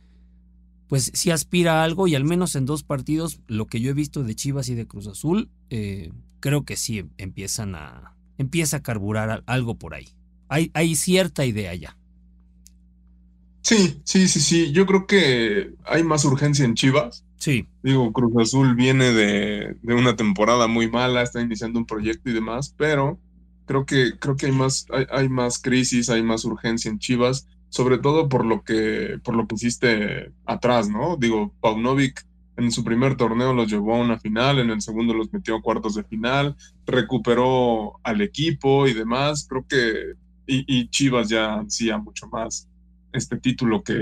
pues 0.89 1.11
si 1.15 1.31
aspira 1.31 1.81
a 1.81 1.85
algo 1.85 2.07
y 2.07 2.15
al 2.15 2.25
menos 2.25 2.55
en 2.55 2.65
dos 2.65 2.83
partidos, 2.83 3.41
lo 3.47 3.67
que 3.67 3.81
yo 3.81 3.91
he 3.91 3.95
visto 3.95 4.23
de 4.23 4.35
Chivas 4.35 4.69
y 4.69 4.75
de 4.75 4.87
Cruz 4.87 5.07
Azul, 5.07 5.51
eh, 5.71 6.13
creo 6.47 6.65
que 6.65 6.77
sí 6.77 7.05
empiezan 7.19 7.75
a, 7.75 8.15
empieza 8.39 8.77
a 8.77 8.83
carburar 8.83 9.43
algo 9.47 9.79
por 9.79 9.95
ahí. 9.95 10.07
Hay, 10.49 10.71
hay 10.75 10.95
cierta 10.95 11.45
idea 11.45 11.75
ya. 11.75 11.99
Sí, 13.63 14.01
sí, 14.05 14.29
sí, 14.29 14.39
sí. 14.39 14.71
Yo 14.71 14.87
creo 14.87 15.09
que 15.09 15.75
hay 15.85 16.05
más 16.05 16.25
urgencia 16.25 16.65
en 16.65 16.77
Chivas. 16.77 17.25
Sí. 17.37 17.67
Digo, 17.83 18.13
Cruz 18.13 18.33
Azul 18.41 18.77
viene 18.77 19.13
de, 19.13 19.77
de 19.83 19.95
una 19.95 20.15
temporada 20.15 20.69
muy 20.69 20.89
mala, 20.89 21.23
está 21.23 21.41
iniciando 21.41 21.81
un 21.81 21.87
proyecto 21.87 22.31
y 22.31 22.35
demás, 22.35 22.73
pero 22.79 23.19
creo 23.65 23.85
que, 23.85 24.17
creo 24.21 24.37
que 24.37 24.47
hay 24.47 24.53
más, 24.53 24.87
hay, 24.93 25.07
hay 25.11 25.29
más 25.29 25.59
crisis, 25.59 26.11
hay 26.11 26.23
más 26.23 26.45
urgencia 26.45 26.93
en 26.93 27.01
Chivas 27.01 27.49
sobre 27.71 27.99
todo 27.99 28.29
por 28.29 28.47
lo 28.47 28.63
que, 28.63 29.19
por 29.25 29.35
lo 29.35 29.49
que 29.49 29.57
hiciste 29.57 30.33
atrás, 30.45 30.89
¿no? 30.89 31.17
Digo, 31.17 31.53
Paunovic 31.61 32.25
en 32.57 32.71
su 32.71 32.85
primer 32.85 33.17
torneo 33.17 33.53
los 33.53 33.71
llevó 33.71 33.95
a 33.95 34.01
una 34.01 34.19
final, 34.19 34.59
en 34.59 34.71
el 34.71 34.81
segundo 34.81 35.15
los 35.15 35.33
metió 35.33 35.57
a 35.57 35.63
cuartos 35.63 35.95
de 35.95 36.05
final, 36.05 36.57
recuperó 36.87 38.01
al 38.03 38.21
equipo 38.21 38.87
y 38.87 38.95
demás. 38.95 39.47
Creo 39.49 39.67
que, 39.69 40.15
y, 40.47 40.89
Chivas 40.89 41.29
ya 41.29 41.55
ansía 41.55 41.99
mucho 41.99 42.29
más 42.29 42.69
este 43.13 43.37
título 43.39 43.83
que, 43.83 44.01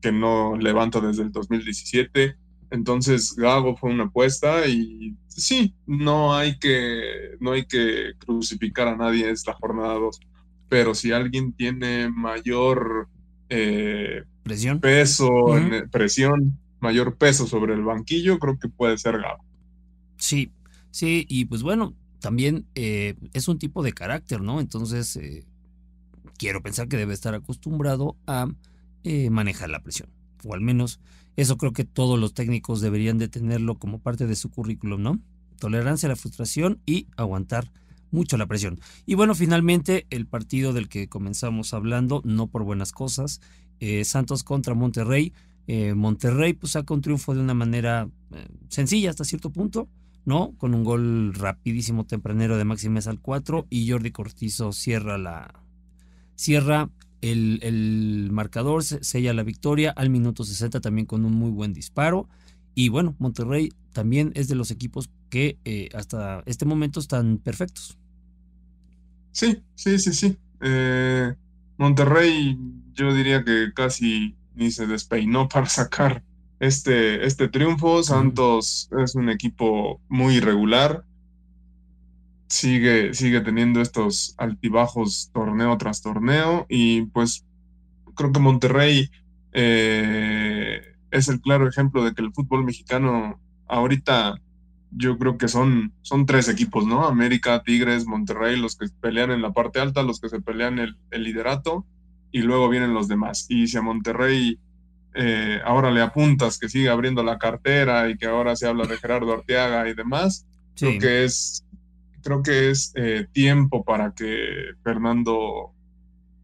que 0.00 0.12
no 0.12 0.56
levanta 0.56 1.00
desde 1.00 1.22
el 1.22 1.32
2017. 1.32 2.36
Entonces 2.70 3.34
Gago 3.36 3.76
fue 3.76 3.90
una 3.90 4.04
apuesta 4.04 4.66
y 4.66 5.14
sí, 5.28 5.74
no 5.86 6.34
hay 6.34 6.58
que, 6.58 7.36
no 7.40 7.52
hay 7.52 7.64
que 7.64 8.12
crucificar 8.18 8.88
a 8.88 8.96
nadie 8.96 9.30
esta 9.30 9.52
jornada 9.54 9.94
2 9.94 10.20
pero 10.68 10.94
si 10.94 11.12
alguien 11.12 11.52
tiene 11.52 12.08
mayor 12.10 13.08
eh, 13.48 14.24
presión, 14.42 14.80
peso, 14.80 15.30
presión, 15.90 16.58
mayor 16.80 17.16
peso 17.16 17.46
sobre 17.46 17.74
el 17.74 17.82
banquillo, 17.82 18.38
creo 18.38 18.58
que 18.58 18.68
puede 18.68 18.98
ser 18.98 19.20
Gabo. 19.20 19.44
Sí, 20.16 20.52
sí, 20.90 21.26
y 21.28 21.44
pues 21.46 21.62
bueno, 21.62 21.94
también 22.20 22.66
eh, 22.74 23.14
es 23.32 23.48
un 23.48 23.58
tipo 23.58 23.82
de 23.82 23.92
carácter, 23.92 24.40
¿no? 24.40 24.60
Entonces, 24.60 25.16
eh, 25.16 25.44
quiero 26.38 26.62
pensar 26.62 26.88
que 26.88 26.96
debe 26.96 27.14
estar 27.14 27.34
acostumbrado 27.34 28.16
a 28.26 28.48
manejar 29.30 29.70
la 29.70 29.84
presión, 29.84 30.08
o 30.44 30.52
al 30.54 30.60
menos 30.60 30.98
eso 31.36 31.58
creo 31.58 31.72
que 31.72 31.84
todos 31.84 32.18
los 32.18 32.32
técnicos 32.32 32.80
deberían 32.80 33.18
de 33.18 33.28
tenerlo 33.28 33.78
como 33.78 34.00
parte 34.00 34.26
de 34.26 34.34
su 34.36 34.50
currículum, 34.50 35.02
¿no? 35.02 35.20
Tolerancia 35.58 36.08
a 36.08 36.10
la 36.10 36.16
frustración 36.16 36.80
y 36.86 37.08
aguantar 37.16 37.70
mucho 38.10 38.38
la 38.38 38.46
presión. 38.46 38.80
Y 39.04 39.14
bueno, 39.14 39.34
finalmente 39.34 40.06
el 40.10 40.26
partido 40.26 40.72
del 40.72 40.88
que 40.88 41.08
comenzamos 41.08 41.74
hablando, 41.74 42.22
no 42.24 42.46
por 42.46 42.64
buenas 42.64 42.92
cosas, 42.92 43.40
eh, 43.80 44.04
Santos 44.04 44.44
contra 44.44 44.74
Monterrey. 44.74 45.34
Eh, 45.68 45.94
Monterrey 45.94 46.52
pues 46.52 46.72
saca 46.72 46.94
un 46.94 47.00
triunfo 47.00 47.34
de 47.34 47.40
una 47.40 47.54
manera 47.54 48.08
eh, 48.32 48.46
sencilla 48.68 49.10
hasta 49.10 49.24
cierto 49.24 49.50
punto, 49.50 49.88
¿no? 50.24 50.52
Con 50.58 50.74
un 50.74 50.84
gol 50.84 51.34
rapidísimo 51.34 52.04
tempranero 52.06 52.56
de 52.56 52.64
Maxi 52.64 52.88
al 53.06 53.20
4 53.20 53.66
y 53.68 53.90
Jordi 53.90 54.12
Cortizo 54.12 54.72
cierra 54.72 55.18
la... 55.18 55.62
cierra 56.36 56.90
el, 57.20 57.58
el 57.62 58.28
marcador, 58.30 58.84
sella 58.84 59.32
la 59.32 59.42
victoria 59.42 59.90
al 59.90 60.10
minuto 60.10 60.44
60 60.44 60.80
también 60.80 61.06
con 61.06 61.24
un 61.24 61.32
muy 61.32 61.50
buen 61.50 61.72
disparo. 61.72 62.28
Y 62.74 62.90
bueno, 62.90 63.16
Monterrey 63.18 63.72
también 63.92 64.32
es 64.34 64.48
de 64.48 64.54
los 64.54 64.70
equipos 64.70 65.10
que 65.30 65.58
eh, 65.64 65.88
hasta 65.94 66.42
este 66.46 66.66
momento 66.66 67.00
están 67.00 67.38
perfectos. 67.38 67.98
Sí, 69.32 69.62
sí, 69.74 69.98
sí, 69.98 70.12
sí. 70.12 70.38
Monterrey, 71.78 72.58
yo 72.94 73.12
diría 73.14 73.44
que 73.44 73.72
casi 73.74 74.34
ni 74.56 74.70
se 74.70 74.86
despeinó 74.86 75.48
para 75.48 75.66
sacar 75.66 76.22
este, 76.58 77.24
este 77.26 77.48
triunfo. 77.48 78.02
Santos 78.02 78.88
es 78.98 79.14
un 79.14 79.28
equipo 79.28 80.00
muy 80.08 80.36
irregular. 80.36 81.04
Sigue, 82.48 83.12
sigue 83.14 83.40
teniendo 83.40 83.80
estos 83.80 84.34
altibajos 84.38 85.30
torneo 85.32 85.76
tras 85.78 86.02
torneo. 86.02 86.66
Y 86.68 87.02
pues 87.02 87.44
creo 88.14 88.32
que 88.32 88.40
Monterrey 88.40 89.10
eh, 89.52 90.80
es 91.10 91.28
el 91.28 91.40
claro 91.40 91.68
ejemplo 91.68 92.04
de 92.04 92.14
que 92.14 92.22
el 92.22 92.32
fútbol 92.32 92.64
mexicano 92.64 93.40
ahorita 93.68 94.40
yo 94.92 95.18
creo 95.18 95.36
que 95.36 95.48
son, 95.48 95.92
son 96.00 96.24
tres 96.24 96.48
equipos, 96.48 96.86
¿no? 96.86 97.06
América, 97.06 97.62
Tigres, 97.62 98.06
Monterrey, 98.06 98.58
los 98.58 98.76
que 98.76 98.86
pelean 99.00 99.30
en 99.30 99.42
la 99.42 99.52
parte 99.52 99.80
alta, 99.80 100.02
los 100.02 100.20
que 100.20 100.30
se 100.30 100.40
pelean 100.40 100.78
el, 100.78 100.96
el 101.10 101.24
liderato 101.24 101.84
y 102.30 102.42
luego 102.42 102.68
vienen 102.68 102.94
los 102.94 103.08
demás. 103.08 103.46
Y 103.48 103.66
si 103.66 103.76
a 103.76 103.82
Monterrey 103.82 104.58
eh, 105.14 105.60
ahora 105.64 105.90
le 105.90 106.02
apuntas 106.02 106.58
que 106.58 106.68
sigue 106.68 106.90
abriendo 106.90 107.22
la 107.22 107.38
cartera 107.38 108.10
y 108.10 108.18
que 108.18 108.26
ahora 108.26 108.54
se 108.54 108.66
habla 108.66 108.86
de 108.86 108.98
Gerardo 108.98 109.32
Arteaga 109.32 109.88
y 109.88 109.94
demás, 109.94 110.46
creo 110.74 110.98
que 110.98 111.24
es, 111.24 111.64
creo 112.22 112.42
que 112.42 112.70
es 112.70 112.92
eh, 112.96 113.26
tiempo 113.32 113.82
para 113.82 114.12
que 114.12 114.72
Fernando, 114.82 115.72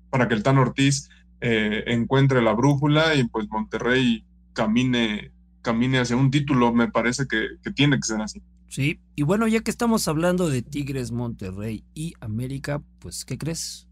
para 0.09 0.27
que 0.27 0.35
el 0.35 0.43
Tan 0.43 0.57
Ortiz 0.57 1.11
eh, 1.43 1.85
encuentre 1.89 2.41
la 2.41 2.55
brújula 2.55 3.15
y 3.15 3.25
pues 3.25 3.49
Monterrey 3.51 4.25
camine, 4.53 5.33
camine 5.61 5.99
hacia 5.99 6.17
un 6.17 6.31
título, 6.31 6.73
me 6.73 6.91
parece 6.91 7.27
que, 7.27 7.49
tiene 7.73 7.97
que 7.97 8.05
ser 8.05 8.23
así. 8.23 8.41
Sí, 8.69 9.01
y 9.17 9.23
bueno, 9.23 9.47
ya 9.49 9.61
que 9.61 9.71
estamos 9.71 10.09
hablando 10.09 10.49
de 10.49 10.63
Tigres, 10.63 11.13
Monterrey 11.13 11.85
y 11.93 12.15
América, 12.21 12.83
pues, 13.01 13.27
¿qué 13.27 13.37
crees? 13.37 13.87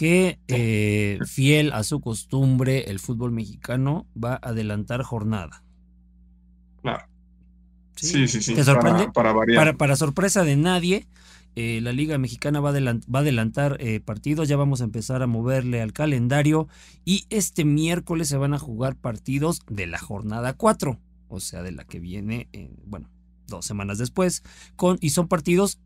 Que 0.00 0.38
eh, 0.48 1.18
fiel 1.26 1.74
a 1.74 1.84
su 1.84 2.00
costumbre, 2.00 2.90
el 2.90 3.00
fútbol 3.00 3.32
mexicano 3.32 4.06
va 4.16 4.32
a 4.32 4.48
adelantar 4.48 5.02
jornada. 5.02 5.62
Claro. 6.80 7.04
Sí, 7.96 8.26
sí, 8.26 8.40
sí. 8.40 8.54
¿Te 8.54 8.64
sorprende? 8.64 9.10
Para, 9.12 9.34
variar. 9.34 9.76
para 9.76 9.96
sorpresa 9.96 10.42
de 10.42 10.56
nadie, 10.56 11.06
eh, 11.54 11.80
la 11.82 11.92
Liga 11.92 12.16
Mexicana 12.16 12.60
va 12.60 12.70
a, 12.70 13.18
adelantar 13.18 13.76
eh, 13.78 14.00
partidos, 14.00 14.48
ya 14.48 14.56
vamos 14.56 14.80
a 14.80 14.84
empezar 14.84 15.20
a 15.20 15.26
moverle 15.26 15.82
al 15.82 15.92
calendario 15.92 16.66
y 17.04 17.26
este 17.28 17.66
miércoles 17.66 18.28
se 18.28 18.38
van 18.38 18.54
a 18.54 18.58
jugar 18.58 18.96
partidos 18.96 19.60
de 19.68 19.86
la 19.86 19.98
jornada 19.98 20.54
4, 20.54 20.98
o 21.28 21.40
sea, 21.40 21.62
de 21.62 21.72
la 21.72 21.84
que 21.84 22.00
viene, 22.00 22.48
bueno, 22.86 23.10
dos 23.46 23.66
semanas 23.66 23.98
después, 23.98 24.44
con, 24.76 24.96
y 25.02 25.10
son 25.10 25.28
partidos 25.28 25.78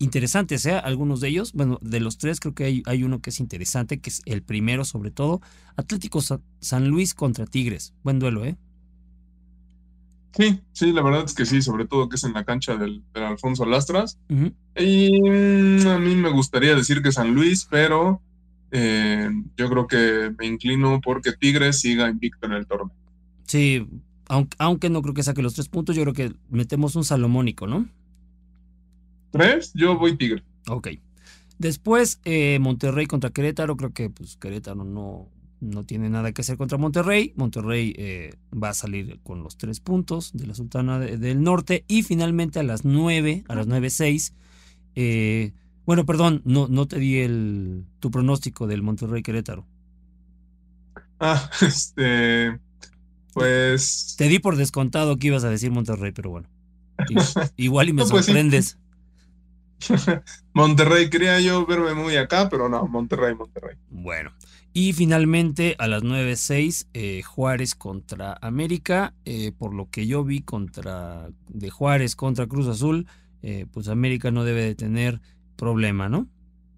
interesantes, 0.00 0.66
¿eh? 0.66 0.72
algunos 0.72 1.20
de 1.20 1.28
ellos, 1.28 1.52
bueno, 1.52 1.78
de 1.82 2.00
los 2.00 2.18
tres 2.18 2.40
creo 2.40 2.54
que 2.54 2.64
hay, 2.64 2.82
hay, 2.86 3.04
uno 3.04 3.20
que 3.20 3.30
es 3.30 3.38
interesante, 3.38 4.00
que 4.00 4.10
es 4.10 4.22
el 4.24 4.42
primero 4.42 4.84
sobre 4.84 5.10
todo, 5.10 5.40
Atlético 5.76 6.20
San 6.20 6.88
Luis 6.88 7.14
contra 7.14 7.46
Tigres, 7.46 7.94
buen 8.02 8.18
duelo, 8.18 8.44
¿eh? 8.44 8.56
Sí, 10.36 10.60
sí, 10.72 10.92
la 10.92 11.02
verdad 11.02 11.24
es 11.24 11.34
que 11.34 11.44
sí, 11.44 11.60
sobre 11.60 11.86
todo 11.86 12.08
que 12.08 12.16
es 12.16 12.24
en 12.24 12.32
la 12.32 12.44
cancha 12.44 12.76
del, 12.76 13.02
Alfonso 13.14 13.66
Lastras. 13.66 14.18
Y 14.76 15.20
mm, 15.20 15.86
a 15.88 15.98
mí 15.98 16.14
me 16.14 16.30
gustaría 16.30 16.74
decir 16.74 17.02
que 17.02 17.12
San 17.12 17.34
Luis, 17.34 17.66
pero 17.68 18.22
eh, 18.70 19.28
yo 19.56 19.68
creo 19.68 19.86
que 19.86 20.32
me 20.38 20.46
inclino 20.46 21.00
porque 21.02 21.32
Tigres 21.32 21.80
siga 21.80 22.08
invicto 22.08 22.46
en 22.46 22.52
el 22.52 22.66
torneo. 22.66 22.94
Sí, 23.46 23.86
aunque, 24.28 24.56
aunque 24.60 24.88
no 24.88 25.02
creo 25.02 25.14
que 25.14 25.24
saque 25.24 25.42
los 25.42 25.54
tres 25.54 25.68
puntos, 25.68 25.96
yo 25.96 26.02
creo 26.02 26.14
que 26.14 26.32
metemos 26.48 26.94
un 26.94 27.04
salomónico, 27.04 27.66
¿no? 27.66 27.88
¿Tres? 29.30 29.72
Yo 29.74 29.98
voy 29.98 30.16
Tigre. 30.16 30.42
Ok. 30.68 30.88
Después, 31.58 32.20
eh, 32.24 32.58
Monterrey 32.60 33.06
contra 33.06 33.30
Querétaro. 33.30 33.76
Creo 33.76 33.92
que 33.92 34.10
pues, 34.10 34.36
Querétaro 34.36 34.84
no, 34.84 35.28
no 35.60 35.84
tiene 35.84 36.08
nada 36.08 36.32
que 36.32 36.40
hacer 36.40 36.56
contra 36.56 36.78
Monterrey. 36.78 37.32
Monterrey 37.36 37.94
eh, 37.98 38.34
va 38.52 38.70
a 38.70 38.74
salir 38.74 39.20
con 39.22 39.42
los 39.42 39.56
tres 39.56 39.80
puntos 39.80 40.32
de 40.32 40.46
la 40.46 40.54
Sultana 40.54 40.98
del 40.98 41.42
Norte. 41.42 41.84
Y 41.86 42.02
finalmente 42.02 42.58
a 42.58 42.62
las 42.62 42.84
nueve, 42.84 43.44
a 43.48 43.54
las 43.54 43.66
nueve 43.66 43.90
seis. 43.90 44.34
Eh, 44.94 45.52
bueno, 45.86 46.06
perdón, 46.06 46.42
no, 46.44 46.66
no 46.68 46.86
te 46.86 46.98
di 46.98 47.18
el, 47.18 47.84
tu 48.00 48.10
pronóstico 48.10 48.66
del 48.66 48.82
Monterrey 48.82 49.22
Querétaro. 49.22 49.66
Ah, 51.20 51.50
este. 51.60 52.58
Pues. 53.34 54.14
Te 54.16 54.28
di 54.28 54.38
por 54.38 54.56
descontado 54.56 55.16
que 55.18 55.28
ibas 55.28 55.44
a 55.44 55.50
decir 55.50 55.70
Monterrey, 55.70 56.12
pero 56.12 56.30
bueno. 56.30 56.48
Igual 57.56 57.90
y 57.90 57.92
me 57.92 58.02
pues 58.06 58.24
sorprendes. 58.24 58.78
Monterrey, 60.52 61.10
quería 61.10 61.40
yo 61.40 61.66
verme 61.66 61.94
muy 61.94 62.16
acá, 62.16 62.48
pero 62.48 62.68
no, 62.68 62.86
Monterrey, 62.86 63.34
Monterrey. 63.34 63.76
Bueno. 63.88 64.32
Y 64.72 64.92
finalmente 64.92 65.74
a 65.78 65.88
las 65.88 66.04
9.06 66.04 66.86
eh, 66.94 67.22
Juárez 67.22 67.74
contra 67.74 68.38
América. 68.40 69.14
Eh, 69.24 69.52
por 69.56 69.74
lo 69.74 69.90
que 69.90 70.06
yo 70.06 70.22
vi 70.24 70.42
contra 70.42 71.28
de 71.48 71.70
Juárez 71.70 72.14
contra 72.14 72.46
Cruz 72.46 72.68
Azul, 72.68 73.06
eh, 73.42 73.66
pues 73.72 73.88
América 73.88 74.30
no 74.30 74.44
debe 74.44 74.62
de 74.62 74.74
tener 74.76 75.20
problema, 75.56 76.08
¿no? 76.08 76.28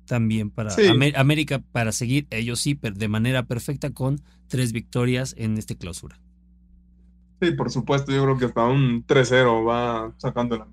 También 0.06 0.50
para 0.50 0.74
América 1.16 1.62
para 1.72 1.92
seguir, 1.92 2.26
ellos 2.30 2.60
sí, 2.60 2.78
de 2.80 3.08
manera 3.08 3.44
perfecta 3.44 3.90
con 3.90 4.20
tres 4.48 4.72
victorias 4.72 5.34
en 5.38 5.56
este 5.58 5.76
clausura. 5.76 6.18
Sí, 7.40 7.52
por 7.52 7.70
supuesto, 7.70 8.12
yo 8.12 8.22
creo 8.24 8.38
que 8.38 8.44
hasta 8.46 8.64
un 8.64 9.06
3-0 9.06 9.66
va 9.66 10.12
sacando 10.18 10.56
la 10.56 10.66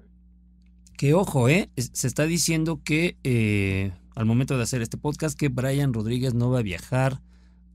que 1.00 1.14
ojo, 1.14 1.48
¿eh? 1.48 1.70
Se 1.78 2.08
está 2.08 2.26
diciendo 2.26 2.82
que 2.84 3.18
eh, 3.24 3.94
al 4.16 4.26
momento 4.26 4.58
de 4.58 4.64
hacer 4.64 4.82
este 4.82 4.98
podcast 4.98 5.40
que 5.40 5.48
Brian 5.48 5.94
Rodríguez 5.94 6.34
no 6.34 6.52
va 6.52 6.60
a 6.60 6.62
viajar 6.62 7.22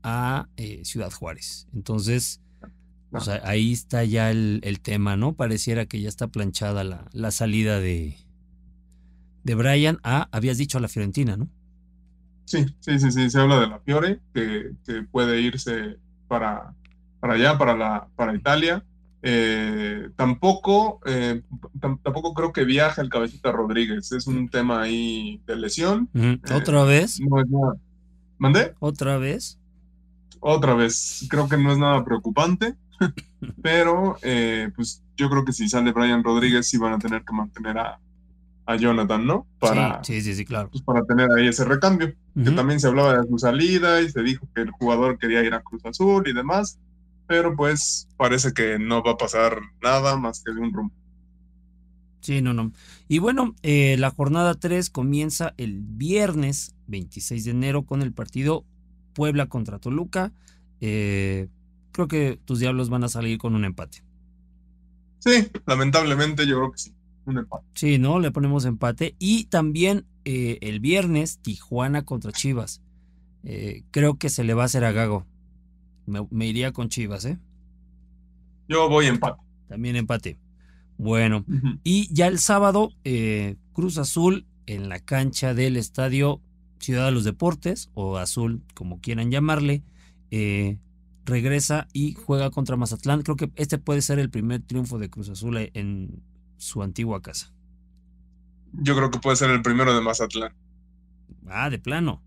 a 0.03 0.47
eh, 0.57 0.85
Ciudad 0.85 1.11
Juárez. 1.11 1.67
Entonces, 1.73 2.39
ahí 3.41 3.73
está 3.73 4.03
ya 4.03 4.29
el, 4.29 4.79
tema, 4.79 5.17
¿no? 5.17 5.33
Pareciera 5.33 5.87
que 5.87 5.99
ya 6.01 6.07
está 6.07 6.27
planchada 6.27 6.83
la, 6.83 7.31
salida 7.31 7.79
de, 7.79 8.15
de 9.43 9.55
Brian 9.55 9.97
a, 10.03 10.29
habías 10.31 10.59
dicho, 10.59 10.77
a 10.77 10.81
la 10.81 10.87
Fiorentina, 10.87 11.35
¿no? 11.35 11.49
Sí, 12.43 12.63
sí, 12.79 12.99
sí, 12.99 13.11
sí, 13.11 13.31
se 13.31 13.39
habla 13.39 13.59
de 13.59 13.65
la 13.65 13.79
Fiore, 13.79 14.19
que, 14.35 14.73
que 14.85 15.01
puede 15.01 15.41
irse 15.41 15.97
para, 16.27 16.75
para 17.19 17.33
allá, 17.33 17.57
para, 17.57 17.75
la, 17.75 18.07
para 18.15 18.35
Italia. 18.35 18.85
Eh, 19.27 20.09
tampoco, 20.15 20.99
eh, 21.03 21.41
tampoco 22.03 22.35
creo 22.35 22.53
que 22.53 22.63
viaje 22.63 23.01
el 23.01 23.09
cabecita 23.09 23.51
Rodríguez. 23.51 24.11
Es 24.11 24.27
un 24.27 24.49
tema 24.49 24.83
ahí 24.83 25.41
de 25.47 25.55
lesión. 25.55 26.07
Eh, 26.13 26.37
¿Otra 26.53 26.83
vez? 26.83 27.19
¿Mandé? 28.37 28.75
¿Otra 28.77 29.17
vez? 29.17 29.57
Otra 30.39 30.75
vez. 30.75 31.25
Creo 31.27 31.49
que 31.49 31.57
no 31.57 31.71
es 31.71 31.79
nada 31.79 32.05
preocupante. 32.05 32.75
pero 33.63 34.15
pues 34.75 35.03
yo 35.17 35.27
creo 35.27 35.43
que 35.43 35.53
si 35.53 35.67
sale 35.67 35.91
Brian 35.91 36.23
Rodríguez 36.23 36.67
sí 36.67 36.77
van 36.77 36.93
a 36.93 36.99
tener 36.99 37.23
que 37.25 37.33
mantener 37.33 37.79
a, 37.79 37.99
Jonathan, 38.77 39.25
¿no? 39.25 39.47
Para, 39.59 40.03
sí, 40.03 40.21
sí, 40.21 40.33
sí, 40.35 40.45
claro. 40.45 40.69
Pues, 40.69 40.83
para 40.83 41.03
tener 41.03 41.29
ahí 41.31 41.47
ese 41.47 41.65
recambio. 41.65 42.13
Que 42.35 42.51
también 42.51 42.79
se 42.79 42.87
hablaba 42.87 43.17
de 43.17 43.27
su 43.27 43.39
salida 43.39 44.01
y 44.01 44.09
se 44.09 44.21
dijo 44.21 44.47
que 44.53 44.61
el 44.61 44.69
jugador 44.69 45.17
quería 45.17 45.41
ir 45.41 45.55
a 45.55 45.61
Cruz 45.61 45.83
Azul 45.83 46.27
y 46.27 46.33
demás 46.33 46.77
pero 47.27 47.55
pues 47.55 48.07
parece 48.17 48.53
que 48.53 48.79
no 48.79 49.03
va 49.03 49.11
a 49.11 49.17
pasar 49.17 49.59
nada 49.81 50.17
más 50.17 50.43
que 50.43 50.53
de 50.53 50.59
un 50.59 50.73
rumbo. 50.73 50.93
Sí, 52.25 52.41
no, 52.41 52.55
no. 52.55 52.71
Y 53.07 53.19
bueno, 53.19 53.53
eh, 53.61 53.97
la 53.99 54.09
jornada 54.09 54.55
3 54.55 54.89
comienza 54.89 55.53
el 55.57 55.81
viernes 55.83 56.73
26 56.87 57.45
de 57.45 57.51
enero 57.51 57.85
con 57.85 58.01
el 58.01 58.13
partido 58.13 58.65
Puebla 59.13 59.45
contra 59.45 59.77
Toluca. 59.77 60.33
Eh, 60.81 61.49
creo 61.91 62.07
que 62.07 62.39
tus 62.43 62.59
diablos 62.59 62.89
van 62.89 63.03
a 63.03 63.09
salir 63.09 63.37
con 63.37 63.53
un 63.53 63.63
empate. 63.63 64.03
Sí, 65.19 65.51
lamentablemente 65.67 66.47
yo 66.47 66.57
creo 66.57 66.71
que 66.71 66.79
sí, 66.79 66.95
un 67.25 67.37
empate. 67.37 67.67
Sí, 67.75 67.99
¿no? 67.99 68.19
Le 68.19 68.31
ponemos 68.31 68.65
empate. 68.65 69.15
Y 69.19 69.43
también 69.45 70.07
eh, 70.25 70.57
el 70.61 70.79
viernes 70.79 71.37
Tijuana 71.43 72.05
contra 72.05 72.31
Chivas. 72.31 72.81
creo 73.91 74.17
que 74.17 74.29
se 74.29 74.43
le 74.43 74.55
va 74.55 74.63
a 74.63 74.65
hacer 74.65 74.83
a 74.83 74.91
Gago. 74.91 75.27
Me, 76.05 76.45
iría 76.45 76.71
con 76.71 76.89
Chivas, 76.89 77.25
¿eh? 77.25 77.39
Yo 78.67 78.89
voy 78.89 79.07
empate. 79.07 79.41
También 79.67 79.95
empate. 79.95 80.39
Bueno, 80.97 81.43
y 81.83 82.13
ya 82.13 82.27
el 82.27 82.39
sábado, 82.39 82.93
eh, 83.03 83.57
Cruz 83.73 83.97
Azul 83.97 84.45
en 84.65 84.87
la 84.87 84.99
cancha 84.99 85.53
del 85.53 85.75
estadio 85.75 86.41
Ciudad 86.79 87.05
de 87.05 87.11
los 87.11 87.23
Deportes, 87.23 87.89
o 87.93 88.17
Azul, 88.17 88.63
como 88.73 89.01
quieran 89.01 89.31
llamarle, 89.31 89.83
eh, 90.31 90.77
regresa 91.25 91.87
y 91.93 92.13
juega 92.13 92.51
contra 92.51 92.77
Mazatlán. 92.77 93.23
Creo 93.23 93.35
que 93.35 93.51
este 93.55 93.77
puede 93.77 94.01
ser 94.01 94.19
el 94.19 94.29
primer 94.29 94.61
triunfo 94.61 94.99
de 94.99 95.09
Cruz 95.09 95.29
Azul 95.29 95.57
en 95.73 96.23
su 96.57 96.83
antigua 96.83 97.21
casa. 97.21 97.51
Yo 98.73 98.95
creo 98.95 99.09
que 99.09 99.19
puede 99.19 99.35
ser 99.35 99.49
el 99.49 99.61
primero 99.61 99.95
de 99.95 100.01
Mazatlán. 100.01 100.53
Ah, 101.47 101.69
de 101.69 101.79
plano. 101.79 102.21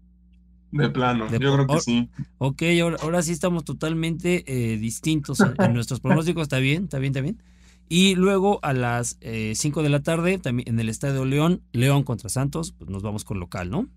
De 0.71 0.91
plano, 0.91 1.31
yo 1.31 1.39
creo 1.39 1.67
que 1.67 1.81
sí. 1.81 2.11
Ok, 2.37 2.63
ahora, 3.01 3.23
sí 3.23 3.33
estamos 3.33 3.65
totalmente 3.65 4.45
eh, 4.47 4.77
distintos 4.77 5.41
en 5.41 5.73
nuestros 5.73 6.01
pronósticos, 6.01 6.43
está 6.43 6.59
bien, 6.59 6.85
está 6.85 6.99
bien, 6.99 7.13
está 7.13 7.21
bien. 7.23 7.43
Y 7.89 8.17
luego 8.17 8.59
a 8.63 8.75
las 8.75 9.19
5 9.21 9.23
eh, 9.23 9.83
de 9.83 9.89
la 9.89 10.03
tarde, 10.03 10.39
también 10.39 10.69
en 10.69 10.79
el 10.79 10.91
Estadio 10.91 11.25
León, 11.25 11.63
León 11.73 12.03
contra 12.03 12.29
Santos, 12.29 12.73
pues 12.73 12.91
nos 12.91 13.03
vamos 13.03 13.25
con 13.25 13.41
local, 13.41 13.71
¿no? 13.71 13.89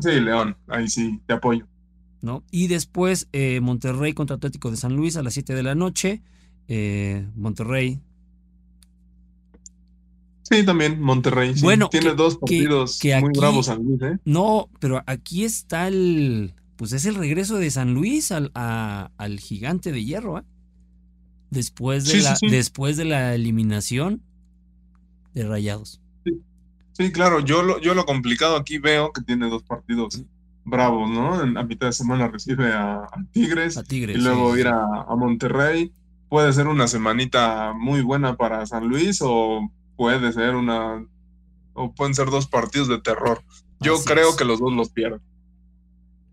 Sí, 0.00 0.20
León, 0.20 0.56
ahí 0.66 0.88
sí, 0.88 1.20
te 1.26 1.34
apoyo. 1.34 1.68
¿No? 2.20 2.42
Y 2.50 2.66
después 2.66 3.28
eh, 3.32 3.60
Monterrey 3.60 4.12
contra 4.12 4.36
Atlético 4.36 4.72
de 4.72 4.76
San 4.76 4.96
Luis 4.96 5.16
a 5.16 5.22
las 5.22 5.34
7 5.34 5.54
de 5.54 5.62
la 5.62 5.74
noche. 5.76 6.22
Monterrey 7.36 8.00
Sí, 10.48 10.64
también 10.64 11.00
Monterrey. 11.00 11.54
Bueno, 11.60 11.88
tiene 11.88 12.14
dos 12.14 12.36
partidos 12.36 13.00
muy 13.20 13.32
bravos 13.36 13.66
San 13.66 13.82
Luis, 13.82 14.00
¿eh? 14.02 14.18
No, 14.24 14.68
pero 14.78 15.02
aquí 15.06 15.44
está 15.44 15.88
el. 15.88 16.54
Pues 16.76 16.92
es 16.92 17.04
el 17.04 17.16
regreso 17.16 17.56
de 17.56 17.68
San 17.70 17.94
Luis 17.94 18.30
al, 18.30 18.52
al 18.54 19.40
gigante 19.40 19.90
de 19.90 20.04
hierro, 20.04 20.38
¿eh? 20.38 20.42
Después 21.50 22.04
de, 22.04 22.22
la, 22.22 22.36
después 22.48 22.96
de 22.96 23.06
la 23.06 23.34
eliminación 23.34 24.22
de 25.34 25.48
Rayados. 25.48 26.00
Sí, 26.92 27.12
claro, 27.12 27.40
yo 27.40 27.62
lo, 27.62 27.80
yo 27.80 27.94
lo 27.94 28.04
complicado 28.04 28.56
aquí 28.56 28.78
veo 28.78 29.12
que 29.12 29.22
tiene 29.22 29.48
dos 29.48 29.64
partidos 29.64 30.22
bravos, 30.64 31.10
¿no? 31.10 31.42
En, 31.42 31.56
a 31.56 31.64
mitad 31.64 31.88
de 31.88 31.92
semana 31.92 32.28
recibe 32.28 32.72
a, 32.72 33.08
Tigres, 33.32 33.80
y 33.90 34.14
luego 34.14 34.56
ir 34.56 34.68
a, 34.68 35.02
a 35.08 35.16
Monterrey. 35.16 35.92
Puede 36.28 36.52
ser 36.52 36.68
una 36.68 36.86
semanita 36.86 37.72
muy 37.72 38.02
buena 38.02 38.36
para 38.36 38.64
San 38.66 38.86
Luis 38.86 39.18
o 39.22 39.70
puede 39.96 40.32
ser 40.32 40.54
una, 40.54 41.06
o 41.74 41.94
pueden 41.94 42.14
ser 42.14 42.30
dos 42.30 42.46
partidos 42.46 42.88
de 42.88 43.00
terror. 43.00 43.42
Yo 43.80 44.02
creo 44.04 44.36
que 44.36 44.44
los 44.44 44.58
dos 44.58 44.72
los 44.72 44.90
pierden. 44.90 45.20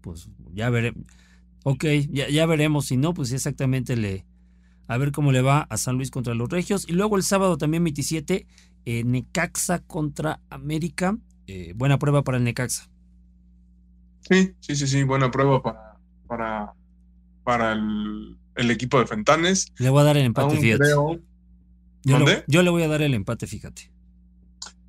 Pues 0.02 0.30
ya 0.54 0.70
veremos. 0.70 1.04
Ok, 1.64 1.86
ya, 2.10 2.30
ya 2.30 2.46
veremos. 2.46 2.86
Si 2.86 2.98
no, 2.98 3.14
pues 3.14 3.32
exactamente 3.32 3.96
le. 3.96 4.26
A 4.88 4.98
ver 4.98 5.12
cómo 5.12 5.32
le 5.32 5.42
va 5.42 5.62
a 5.62 5.78
San 5.78 5.96
Luis 5.96 6.12
contra 6.12 6.34
los 6.34 6.50
Regios. 6.50 6.88
Y 6.88 6.94
luego 6.94 7.16
el 7.16 7.24
sábado 7.24 7.58
también 7.58 7.84
27, 7.84 8.48
eh, 8.86 9.04
Necaxa 9.04 9.80
contra 9.80 10.42
América. 10.50 11.18
Eh, 11.48 11.74
buena 11.76 12.00
prueba 12.00 12.24
para 12.24 12.38
el 12.38 12.44
Necaxa. 12.44 12.90
Sí, 14.22 14.54
sí, 14.60 14.76
sí, 14.76 14.88
sí, 14.88 15.04
buena 15.04 15.32
prueba 15.32 15.62
para, 15.62 15.98
para, 16.28 16.74
para 17.44 17.74
el, 17.74 18.72
equipo 18.72 19.00
de 19.00 19.08
Fentanes. 19.08 19.68
Le 19.78 19.90
voy 19.90 20.02
a 20.02 20.06
dar 20.06 20.18
el 20.18 20.26
empate, 20.26 20.58
Creo, 20.78 21.20
yo, 22.04 22.64
le 22.64 22.70
voy 22.70 22.84
a 22.84 22.88
dar 22.88 23.02
el 23.02 23.14
empate, 23.14 23.48
fíjate. 23.48 23.92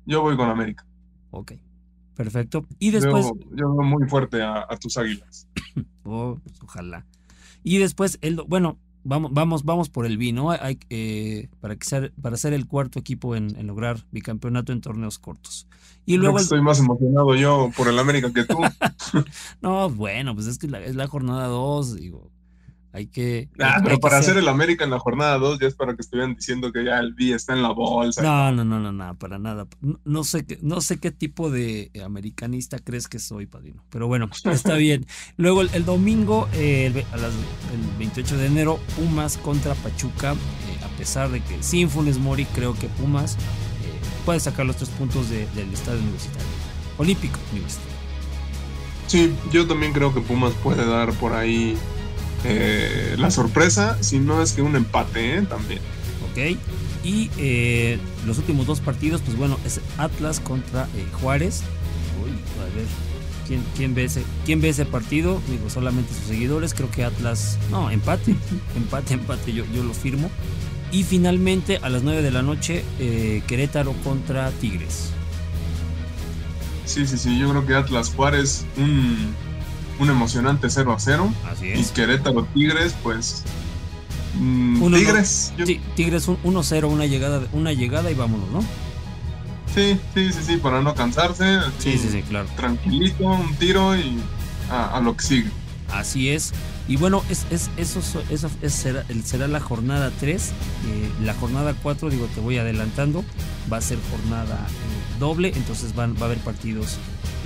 Yo 0.05 0.21
voy 0.21 0.35
con 0.35 0.49
América. 0.49 0.85
Ok, 1.31 1.53
perfecto. 2.15 2.65
Y 2.79 2.91
después. 2.91 3.25
Yo, 3.51 3.75
veo 3.75 3.83
muy 3.83 4.07
fuerte 4.07 4.41
a, 4.41 4.67
tus 4.79 4.97
águilas. 4.97 5.47
oh, 6.03 6.39
pues, 6.43 6.61
ojalá. 6.61 7.05
Y 7.63 7.77
después, 7.79 8.19
el, 8.21 8.35
bueno, 8.47 8.77
vamos, 9.03 9.33
vamos, 9.33 9.63
vamos 9.63 9.89
por 9.89 10.05
el 10.05 10.17
vino. 10.17 10.51
Hay, 10.51 10.77
eh, 10.89 11.49
para, 11.59 11.75
que 11.75 11.85
ser, 11.85 12.13
para 12.21 12.37
ser 12.37 12.53
el 12.53 12.67
cuarto 12.67 12.99
equipo 12.99 13.35
en, 13.35 13.65
lograr 13.65 14.05
bicampeonato 14.11 14.71
en 14.71 14.81
torneos 14.81 15.17
cortos. 15.17 15.67
Y 16.05 16.17
luego. 16.17 16.37
Estoy 16.37 16.61
más 16.61 16.79
emocionado 16.79 17.33
yo 17.35 17.71
por 17.75 17.87
el 17.87 17.97
América 17.97 18.31
que 18.31 18.43
tú. 18.43 18.59
no, 19.61 19.89
bueno, 19.89 20.35
pues 20.35 20.45
es 20.47 20.59
que 20.59 20.67
es 20.67 20.95
la 20.95 21.07
jornada 21.07 21.47
2, 21.47 21.95
digo 21.95 22.34
Hay 22.95 23.07
que. 23.07 23.49
Ah, 23.59 23.73
hay- 23.75 23.81
pero 23.83 23.95
hay 23.95 23.99
para 23.99 24.17
hacer 24.19 24.37
el 24.37 24.47
América 24.47 24.85
en 24.85 24.89
la 24.91 24.99
jornada 24.99 25.37
2 25.37 25.59
ya 25.59 25.67
es 25.67 25.75
para 25.75 25.95
que 25.95 26.01
estuvieran 26.01 26.33
diciendo 26.33 26.71
que 26.71 26.85
ya 26.85 26.97
el 26.99 27.13
B 27.13 27.33
está 27.33 27.51
en 27.53 27.61
la 27.61 27.71
bolsa. 27.71 28.21
No, 28.21 28.53
no, 28.53 28.63
no, 28.63 28.79
no, 28.79 28.93
no, 28.93 29.15
para 29.19 29.37
nada. 29.37 29.67
No, 29.81 29.99
no 30.05 30.23
sé 30.23 30.45
qué, 30.45 30.57
no 30.61 30.79
sé 30.79 30.97
qué 30.99 31.11
tipo 31.11 31.49
de 31.51 31.91
americanista 32.05 32.79
crees 32.79 33.09
que 33.09 33.19
soy, 33.19 33.47
padrino. 33.47 33.83
Pero 33.89 34.07
bueno, 34.07 34.29
está 34.45 34.75
bien. 34.75 35.05
Luego 35.35 35.61
el, 35.61 35.69
el 35.73 35.83
domingo, 35.83 36.47
eh, 36.53 36.85
el, 36.95 37.03
a 37.13 37.17
las- 37.17 37.33
el 37.33 37.97
28 37.99 38.37
de 38.37 38.45
enero, 38.45 38.79
Pumas 38.95 39.37
contra 39.37 39.75
Pachuca. 39.75 40.31
eh, 40.33 40.83
a 40.85 40.97
pesar 40.97 41.29
de 41.31 41.41
que 41.41 41.61
sin 41.61 41.89
Funes 41.89 42.17
Mori, 42.17 42.45
creo 42.45 42.73
que 42.75 42.87
Pumas 42.87 43.33
eh, 43.35 43.37
puede 44.25 44.39
sacar 44.39 44.65
los 44.65 44.77
tres 44.77 44.89
puntos 44.91 45.29
de- 45.29 45.47
del 45.47 45.73
estadio 45.73 45.99
universitario. 45.99 46.47
Olímpico 46.97 47.37
universitario. 47.51 47.93
Sí, 49.07 49.35
yo 49.51 49.67
también 49.67 49.93
creo 49.93 50.13
que 50.13 50.21
Pumas 50.21 50.53
puede 50.63 50.85
dar 50.85 51.11
por 51.13 51.33
ahí 51.33 51.77
eh, 52.47 53.15
la 53.17 53.31
sorpresa, 53.31 53.97
si 54.01 54.19
no 54.19 54.41
es 54.41 54.53
que 54.53 54.61
un 54.61 54.75
empate, 54.75 55.37
¿eh? 55.37 55.41
También. 55.43 55.79
¿ok? 56.31 56.57
Y 57.03 57.29
eh, 57.37 57.99
los 58.25 58.37
últimos 58.37 58.65
dos 58.65 58.79
partidos, 58.79 59.21
pues 59.21 59.37
bueno, 59.37 59.59
es 59.65 59.79
Atlas 59.97 60.39
contra 60.39 60.87
Juárez. 61.21 61.61
Uy, 62.23 62.31
a 62.61 62.75
ver, 62.75 62.85
¿quién, 63.47 63.63
quién, 63.75 63.93
ve 63.93 64.05
ese, 64.05 64.23
¿quién 64.45 64.61
ve 64.61 64.69
ese 64.69 64.85
partido? 64.85 65.41
Digo, 65.49 65.69
solamente 65.69 66.13
sus 66.13 66.25
seguidores, 66.25 66.73
creo 66.73 66.89
que 66.89 67.03
Atlas, 67.03 67.57
no, 67.69 67.91
empate, 67.91 68.35
empate, 68.75 69.13
empate, 69.13 69.53
yo, 69.53 69.65
yo 69.73 69.83
lo 69.83 69.93
firmo. 69.93 70.29
Y 70.91 71.03
finalmente 71.03 71.77
a 71.81 71.89
las 71.89 72.03
9 72.03 72.21
de 72.21 72.31
la 72.31 72.41
noche, 72.41 72.83
Querétaro 73.47 73.93
contra 74.03 74.51
Tigres. 74.51 75.09
Sí, 76.85 77.05
sí, 77.07 77.17
sí, 77.17 77.37
yo 77.39 77.49
creo 77.49 77.65
que 77.65 77.73
Atlas 77.73 78.13
Juárez, 78.15 78.65
un, 78.77 79.33
un 79.99 80.09
emocionante 80.09 80.69
0 80.69 80.93
a 80.93 80.99
0. 80.99 81.33
Así 81.51 81.67
Y 81.67 81.83
Querétaro 81.93 82.43
Tigres, 82.53 82.95
pues. 83.03 83.43
mm, 84.39 84.81
Uno, 84.81 84.97
Tigres, 84.97 85.53
yo- 85.57 85.65
Ti- 85.65 85.81
Tigres 85.95 86.27
un 86.27 86.37
1-0, 86.43 86.87
una 86.89 87.05
llegada, 87.05 87.41
una 87.53 87.73
llegada 87.73 88.11
y 88.11 88.13
vámonos, 88.15 88.49
¿no? 88.51 88.61
sí, 89.73 89.99
sí, 90.13 90.31
sí, 90.31 90.39
sí, 90.45 90.57
para 90.57 90.81
no 90.81 90.95
cansarse. 90.95 91.59
Sí, 91.79 91.97
sí, 91.97 92.07
sí, 92.11 92.21
claro. 92.21 92.47
Tranquilito, 92.55 93.25
un 93.27 93.53
tiro 93.55 93.95
y 93.97 94.19
a, 94.71 94.95
a 94.97 95.01
lo 95.01 95.15
que 95.17 95.23
sigue. 95.23 95.49
Así 95.91 96.29
es. 96.29 96.53
Y 96.87 96.97
bueno, 96.97 97.23
es, 97.29 97.45
es, 97.49 97.69
eso, 97.77 98.01
so- 98.01 98.23
eso 98.29 98.49
es- 98.61 98.73
será, 98.73 99.03
será 99.25 99.47
la 99.47 99.59
jornada 99.59 100.11
3. 100.19 100.51
la 101.23 101.33
jornada 101.33 101.73
4, 101.81 102.09
digo, 102.09 102.27
te 102.33 102.39
voy 102.41 102.57
adelantando, 102.57 103.23
va 103.71 103.77
a 103.77 103.81
ser 103.81 103.97
jornada 104.11 104.55
eh, 104.69 105.19
doble, 105.19 105.51
entonces 105.55 105.93
van, 105.95 106.15
va 106.15 106.21
a 106.21 106.25
haber 106.25 106.37
partidos 106.39 106.93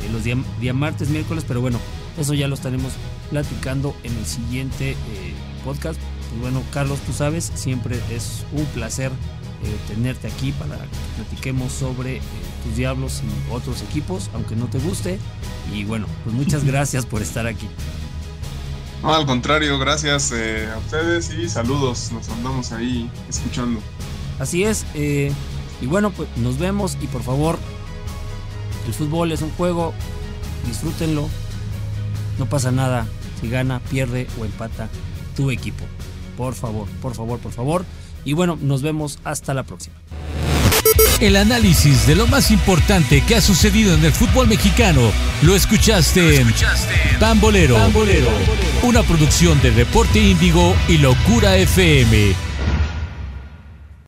eh, 0.06 0.10
los 0.12 0.24
días 0.24 0.38
día 0.60 0.74
martes, 0.74 1.10
miércoles, 1.10 1.46
pero 1.48 1.62
bueno, 1.62 1.80
eso 2.18 2.34
ya 2.34 2.48
lo 2.48 2.56
estaremos 2.56 2.94
platicando 3.30 3.96
en 4.04 4.16
el 4.18 4.26
siguiente 4.26 4.92
eh, 4.92 5.34
podcast. 5.64 6.00
Pues 6.30 6.42
bueno, 6.42 6.64
Carlos, 6.72 7.00
tú 7.06 7.14
sabes, 7.14 7.52
siempre 7.56 8.00
es 8.12 8.46
un 8.52 8.66
placer 8.68 9.12
eh, 9.64 9.78
tenerte 9.88 10.28
aquí 10.28 10.52
para 10.54 10.78
que 10.78 10.88
platiquemos 11.18 11.72
sobre 11.74 12.18
eh, 12.18 12.22
tus 12.64 12.76
diablos 12.76 13.22
y 13.24 13.52
otros 13.54 13.82
equipos, 13.82 14.30
aunque 14.34 14.56
no 14.56 14.68
te 14.68 14.80
guste. 14.80 15.20
Y 15.74 15.84
bueno, 15.86 16.08
pues 16.24 16.36
muchas 16.36 16.64
gracias 16.66 17.06
por 17.06 17.22
estar 17.22 17.48
aquí. 17.48 17.68
No, 19.02 19.14
al 19.16 19.26
contrario, 19.26 19.80
gracias 19.80 20.32
eh, 20.34 20.70
a 20.74 20.78
ustedes 20.78 21.30
y 21.32 21.48
saludos. 21.50 22.12
Nos 22.12 22.30
andamos 22.30 22.72
ahí 22.74 23.10
escuchando. 23.30 23.82
Así 24.38 24.64
es. 24.64 24.86
eh, 24.94 25.34
y 25.82 25.86
bueno, 25.88 26.12
pues 26.12 26.28
nos 26.36 26.58
vemos 26.60 26.98
y 27.02 27.08
por 27.08 27.24
favor, 27.24 27.58
el 28.86 28.94
fútbol 28.94 29.32
es 29.32 29.42
un 29.42 29.52
juego, 29.52 29.94
disfrútenlo. 30.66 31.30
No 32.40 32.48
pasa 32.48 32.72
nada 32.72 33.06
si 33.40 33.50
gana, 33.50 33.80
pierde 33.92 34.28
o 34.40 34.46
empata 34.46 34.90
tu 35.36 35.52
equipo. 35.52 35.86
Por 36.38 36.56
favor, 36.56 36.88
por 37.02 37.14
favor, 37.14 37.40
por 37.40 37.52
favor. 37.52 37.86
Y 38.26 38.34
bueno, 38.34 38.58
nos 38.62 38.82
vemos 38.82 39.20
hasta 39.24 39.54
la 39.54 39.64
próxima. 39.64 39.96
El 41.20 41.36
análisis 41.36 42.08
de 42.08 42.16
lo 42.16 42.28
más 42.28 42.50
importante 42.50 43.22
que 43.22 43.36
ha 43.36 43.42
sucedido 43.42 43.94
en 43.94 44.04
el 44.06 44.14
fútbol 44.14 44.48
mexicano 44.48 45.02
lo 45.42 45.56
escuchaste 45.56 46.40
en 46.40 46.54
Pambolero, 47.20 47.78
una 48.84 49.04
producción 49.04 49.62
de 49.62 49.72
Reporte 49.72 50.20
Índigo 50.20 50.76
y 50.88 50.98
Locura 50.98 51.58
FM. 51.58 52.49